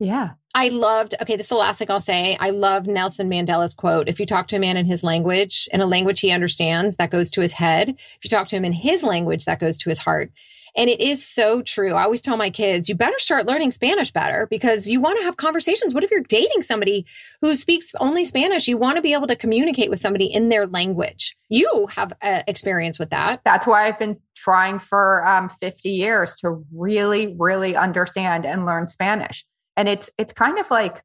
Yeah. 0.00 0.30
I 0.54 0.68
loved, 0.68 1.14
okay, 1.22 1.36
this 1.36 1.46
is 1.46 1.50
the 1.50 1.54
last 1.54 1.78
thing 1.78 1.90
I'll 1.90 2.00
say. 2.00 2.36
I 2.38 2.50
love 2.50 2.86
Nelson 2.86 3.30
Mandela's 3.30 3.72
quote. 3.72 4.08
If 4.08 4.20
you 4.20 4.26
talk 4.26 4.48
to 4.48 4.56
a 4.56 4.60
man 4.60 4.76
in 4.76 4.84
his 4.84 5.02
language, 5.02 5.66
in 5.72 5.80
a 5.80 5.86
language 5.86 6.20
he 6.20 6.30
understands, 6.30 6.96
that 6.96 7.10
goes 7.10 7.30
to 7.30 7.40
his 7.40 7.54
head. 7.54 7.88
If 7.88 8.18
you 8.24 8.28
talk 8.28 8.48
to 8.48 8.56
him 8.56 8.64
in 8.64 8.74
his 8.74 9.02
language, 9.02 9.46
that 9.46 9.60
goes 9.60 9.78
to 9.78 9.88
his 9.88 10.00
heart. 10.00 10.30
And 10.76 10.88
it 10.88 11.00
is 11.00 11.26
so 11.26 11.60
true. 11.62 11.94
I 11.94 12.04
always 12.04 12.22
tell 12.22 12.36
my 12.36 12.48
kids, 12.48 12.88
you 12.88 12.94
better 12.94 13.18
start 13.18 13.46
learning 13.46 13.72
Spanish 13.72 14.10
better 14.10 14.46
because 14.46 14.88
you 14.88 15.00
want 15.00 15.18
to 15.18 15.24
have 15.24 15.36
conversations. 15.36 15.92
What 15.92 16.04
if 16.04 16.10
you're 16.10 16.20
dating 16.20 16.62
somebody 16.62 17.04
who 17.42 17.54
speaks 17.54 17.92
only 18.00 18.24
Spanish? 18.24 18.68
You 18.68 18.78
want 18.78 18.96
to 18.96 19.02
be 19.02 19.12
able 19.12 19.26
to 19.26 19.36
communicate 19.36 19.90
with 19.90 19.98
somebody 19.98 20.26
in 20.26 20.48
their 20.48 20.66
language. 20.66 21.36
You 21.50 21.88
have 21.90 22.14
uh, 22.22 22.42
experience 22.48 22.98
with 22.98 23.10
that. 23.10 23.42
That's 23.44 23.66
why 23.66 23.86
I've 23.86 23.98
been 23.98 24.18
trying 24.34 24.78
for 24.78 25.26
um, 25.26 25.50
50 25.50 25.90
years 25.90 26.36
to 26.36 26.64
really, 26.74 27.36
really 27.38 27.76
understand 27.76 28.46
and 28.46 28.64
learn 28.64 28.86
Spanish. 28.86 29.44
And 29.76 29.88
it's 29.88 30.10
it's 30.18 30.32
kind 30.32 30.58
of 30.58 30.70
like 30.70 31.02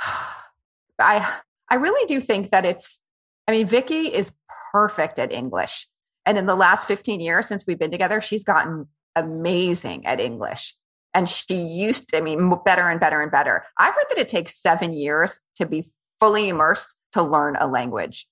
I 0.98 1.40
I 1.68 1.74
really 1.74 2.06
do 2.06 2.20
think 2.20 2.50
that 2.50 2.64
it's 2.64 3.02
I 3.48 3.52
mean, 3.52 3.66
Vicky 3.66 4.12
is 4.12 4.32
perfect 4.72 5.18
at 5.18 5.32
English. 5.32 5.88
And 6.24 6.36
in 6.36 6.46
the 6.46 6.56
last 6.56 6.88
15 6.88 7.20
years 7.20 7.46
since 7.46 7.64
we've 7.66 7.78
been 7.78 7.90
together, 7.92 8.20
she's 8.20 8.42
gotten 8.42 8.88
amazing 9.14 10.04
at 10.06 10.20
English. 10.20 10.74
And 11.14 11.30
she 11.30 11.54
used 11.54 12.08
to, 12.10 12.18
I 12.18 12.20
mean, 12.20 12.52
better 12.64 12.90
and 12.90 13.00
better 13.00 13.22
and 13.22 13.30
better. 13.30 13.64
I've 13.78 13.94
heard 13.94 14.06
that 14.10 14.18
it 14.18 14.28
takes 14.28 14.54
seven 14.54 14.92
years 14.92 15.40
to 15.54 15.64
be 15.64 15.92
fully 16.18 16.48
immersed 16.48 16.94
to 17.12 17.22
learn 17.22 17.56
a 17.58 17.66
language. 17.66 18.26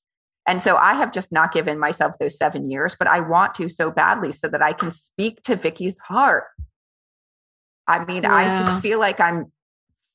And 0.46 0.60
so 0.60 0.76
I 0.76 0.94
have 0.94 1.10
just 1.10 1.32
not 1.32 1.52
given 1.52 1.78
myself 1.78 2.18
those 2.18 2.36
seven 2.36 2.70
years, 2.70 2.94
but 2.98 3.08
I 3.08 3.20
want 3.20 3.54
to 3.54 3.68
so 3.68 3.90
badly 3.90 4.32
so 4.32 4.48
that 4.48 4.60
I 4.60 4.74
can 4.74 4.90
speak 4.90 5.40
to 5.42 5.56
Vicky's 5.56 5.98
heart. 6.00 6.44
I 7.86 8.04
mean, 8.04 8.26
I 8.26 8.56
just 8.56 8.82
feel 8.82 8.98
like 8.98 9.20
I'm 9.20 9.52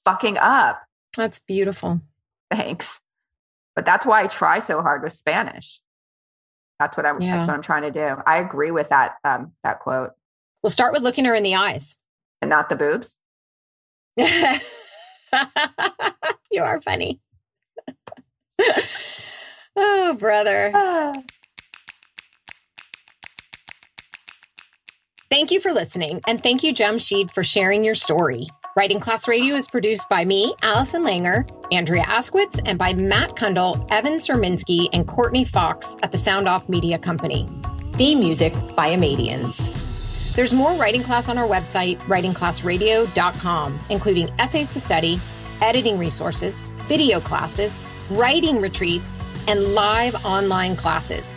fucking 0.09 0.37
up. 0.37 0.81
That's 1.15 1.39
beautiful. 1.39 2.01
Thanks. 2.51 3.01
But 3.75 3.85
that's 3.85 4.05
why 4.05 4.23
I 4.23 4.27
try 4.27 4.59
so 4.59 4.81
hard 4.81 5.03
with 5.03 5.13
Spanish. 5.13 5.79
That's 6.79 6.97
what 6.97 7.05
I'm 7.05 7.21
Yeah. 7.21 7.37
that's 7.37 7.47
what 7.47 7.55
I'm 7.55 7.61
trying 7.61 7.83
to 7.83 7.91
do. 7.91 8.15
I 8.25 8.37
agree 8.37 8.71
with 8.71 8.89
that 8.89 9.15
um 9.23 9.53
that 9.63 9.79
quote. 9.79 10.11
We'll 10.63 10.71
start 10.71 10.93
with 10.93 11.03
looking 11.03 11.25
her 11.25 11.33
in 11.33 11.43
the 11.43 11.55
eyes. 11.55 11.95
And 12.41 12.49
not 12.49 12.69
the 12.69 12.75
boobs. 12.75 13.17
you 14.17 14.59
are 16.61 16.81
funny. 16.81 17.19
oh, 19.75 20.13
brother. 20.15 20.71
Thank 25.29 25.51
you 25.51 25.59
for 25.59 25.71
listening, 25.71 26.21
and 26.27 26.41
thank 26.41 26.63
you, 26.63 26.73
Jamshid, 26.73 27.31
for 27.31 27.43
sharing 27.43 27.83
your 27.83 27.93
story. 27.93 28.47
Writing 28.79 29.01
Class 29.01 29.27
Radio 29.27 29.57
is 29.57 29.67
produced 29.67 30.07
by 30.07 30.23
me, 30.23 30.55
Allison 30.63 31.03
Langer, 31.03 31.45
Andrea 31.69 32.03
Askowitz, 32.03 32.61
and 32.63 32.79
by 32.79 32.93
Matt 32.93 33.31
Cundill, 33.35 33.85
Evan 33.91 34.13
Surminski, 34.13 34.87
and 34.93 35.05
Courtney 35.05 35.43
Fox 35.43 35.97
at 36.01 36.13
the 36.13 36.17
Sound 36.17 36.47
Off 36.47 36.69
Media 36.69 36.97
Company. 36.97 37.45
Theme 37.91 38.19
music 38.19 38.53
by 38.77 38.95
Amadians. 38.95 40.33
There's 40.33 40.53
more 40.53 40.71
writing 40.75 41.03
class 41.03 41.27
on 41.27 41.37
our 41.37 41.45
website, 41.45 41.97
writingclassradio.com, 42.03 43.79
including 43.89 44.29
essays 44.39 44.69
to 44.69 44.79
study, 44.79 45.19
editing 45.59 45.97
resources, 45.97 46.63
video 46.87 47.19
classes, 47.19 47.81
writing 48.11 48.61
retreats, 48.61 49.19
and 49.49 49.75
live 49.75 50.15
online 50.23 50.77
classes. 50.77 51.35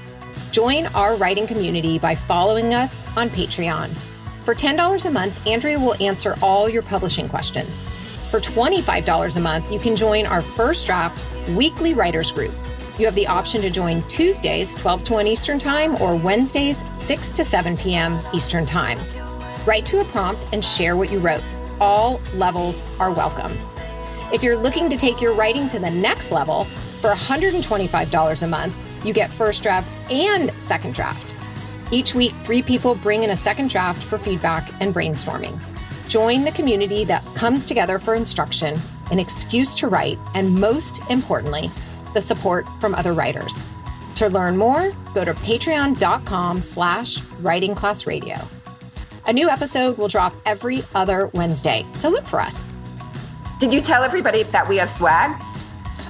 Join 0.52 0.86
our 0.94 1.16
writing 1.16 1.48
community 1.48 1.98
by 1.98 2.14
following 2.14 2.72
us 2.72 3.04
on 3.16 3.28
Patreon. 3.30 4.11
For 4.44 4.56
$10 4.56 5.06
a 5.06 5.10
month, 5.10 5.46
Andrea 5.46 5.78
will 5.78 5.94
answer 6.02 6.34
all 6.42 6.68
your 6.68 6.82
publishing 6.82 7.28
questions. 7.28 7.82
For 8.28 8.40
$25 8.40 9.36
a 9.36 9.40
month, 9.40 9.70
you 9.70 9.78
can 9.78 9.94
join 9.94 10.26
our 10.26 10.42
first 10.42 10.84
draft 10.84 11.48
weekly 11.50 11.94
writers 11.94 12.32
group. 12.32 12.52
You 12.98 13.06
have 13.06 13.14
the 13.14 13.28
option 13.28 13.60
to 13.60 13.70
join 13.70 14.00
Tuesdays, 14.02 14.74
12 14.74 15.04
to 15.04 15.12
1 15.12 15.26
Eastern 15.28 15.60
Time, 15.60 15.94
or 16.02 16.16
Wednesdays, 16.16 16.84
6 16.92 17.30
to 17.30 17.44
7 17.44 17.76
p.m. 17.76 18.18
Eastern 18.34 18.66
Time. 18.66 18.98
Write 19.64 19.86
to 19.86 20.00
a 20.00 20.04
prompt 20.06 20.44
and 20.52 20.64
share 20.64 20.96
what 20.96 21.12
you 21.12 21.20
wrote. 21.20 21.44
All 21.80 22.20
levels 22.34 22.82
are 22.98 23.12
welcome. 23.12 23.56
If 24.32 24.42
you're 24.42 24.56
looking 24.56 24.90
to 24.90 24.96
take 24.96 25.20
your 25.20 25.34
writing 25.34 25.68
to 25.68 25.78
the 25.78 25.90
next 25.90 26.32
level, 26.32 26.64
for 27.00 27.10
$125 27.10 28.42
a 28.42 28.46
month, 28.48 29.06
you 29.06 29.14
get 29.14 29.30
first 29.30 29.62
draft 29.62 29.88
and 30.10 30.50
second 30.54 30.94
draft. 30.94 31.36
Each 31.92 32.14
week, 32.14 32.32
three 32.44 32.62
people 32.62 32.94
bring 32.94 33.22
in 33.22 33.30
a 33.30 33.36
second 33.36 33.68
draft 33.68 34.02
for 34.02 34.16
feedback 34.16 34.66
and 34.80 34.94
brainstorming. 34.94 35.60
Join 36.08 36.42
the 36.42 36.50
community 36.50 37.04
that 37.04 37.22
comes 37.34 37.66
together 37.66 37.98
for 37.98 38.14
instruction, 38.14 38.74
an 39.10 39.18
excuse 39.18 39.74
to 39.74 39.88
write, 39.88 40.18
and 40.34 40.58
most 40.58 41.02
importantly, 41.10 41.68
the 42.14 42.20
support 42.20 42.66
from 42.80 42.94
other 42.94 43.12
writers. 43.12 43.64
To 44.16 44.28
learn 44.28 44.56
more, 44.56 44.90
go 45.14 45.22
to 45.22 45.34
patreon.com 45.34 46.62
slash 46.62 47.18
writingclassradio. 47.18 48.42
A 49.26 49.32
new 49.32 49.50
episode 49.50 49.98
will 49.98 50.08
drop 50.08 50.32
every 50.46 50.82
other 50.94 51.28
Wednesday, 51.34 51.84
so 51.92 52.08
look 52.08 52.24
for 52.24 52.40
us. 52.40 52.72
Did 53.58 53.70
you 53.70 53.82
tell 53.82 54.02
everybody 54.02 54.44
that 54.44 54.66
we 54.66 54.78
have 54.78 54.90
swag? 54.90 55.30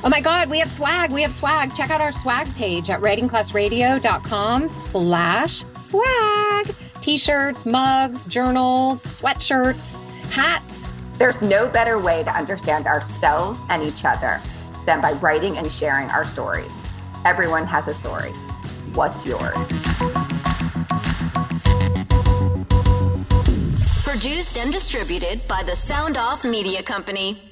Oh 0.04 0.08
my 0.08 0.20
God, 0.20 0.50
we 0.50 0.58
have 0.58 0.70
swag. 0.70 1.12
We 1.12 1.22
have 1.22 1.32
swag. 1.32 1.76
Check 1.76 1.90
out 1.90 2.00
our 2.00 2.10
swag 2.10 2.52
page 2.56 2.90
at 2.90 3.00
writingclassradio.com 3.00 4.68
slash 4.68 5.64
swag. 5.70 6.74
T-shirts, 7.00 7.66
mugs, 7.66 8.26
journals, 8.26 9.04
sweatshirts, 9.04 9.98
hats. 10.32 10.90
There's 11.18 11.40
no 11.40 11.68
better 11.68 12.00
way 12.00 12.24
to 12.24 12.30
understand 12.30 12.86
ourselves 12.86 13.62
and 13.70 13.84
each 13.84 14.04
other 14.04 14.40
than 14.86 15.00
by 15.00 15.12
writing 15.12 15.58
and 15.58 15.70
sharing 15.70 16.10
our 16.10 16.24
stories. 16.24 16.76
Everyone 17.24 17.64
has 17.66 17.86
a 17.86 17.94
story. 17.94 18.30
What's 18.94 19.24
yours? 19.24 19.68
Produced 24.02 24.58
and 24.58 24.72
distributed 24.72 25.46
by 25.46 25.62
the 25.62 25.76
Sound 25.76 26.16
Off 26.16 26.44
Media 26.44 26.82
Company. 26.82 27.51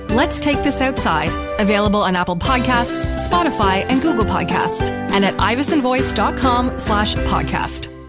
Let's 0.11 0.41
Take 0.41 0.61
This 0.63 0.81
Outside, 0.81 1.31
available 1.59 2.01
on 2.01 2.17
Apple 2.17 2.35
Podcasts, 2.35 3.09
Spotify, 3.27 3.85
and 3.87 4.01
Google 4.01 4.25
Podcasts, 4.25 4.89
and 4.89 5.23
at 5.23 5.35
ivesonvoice.com 5.35 6.79
slash 6.79 7.15
podcast. 7.15 8.00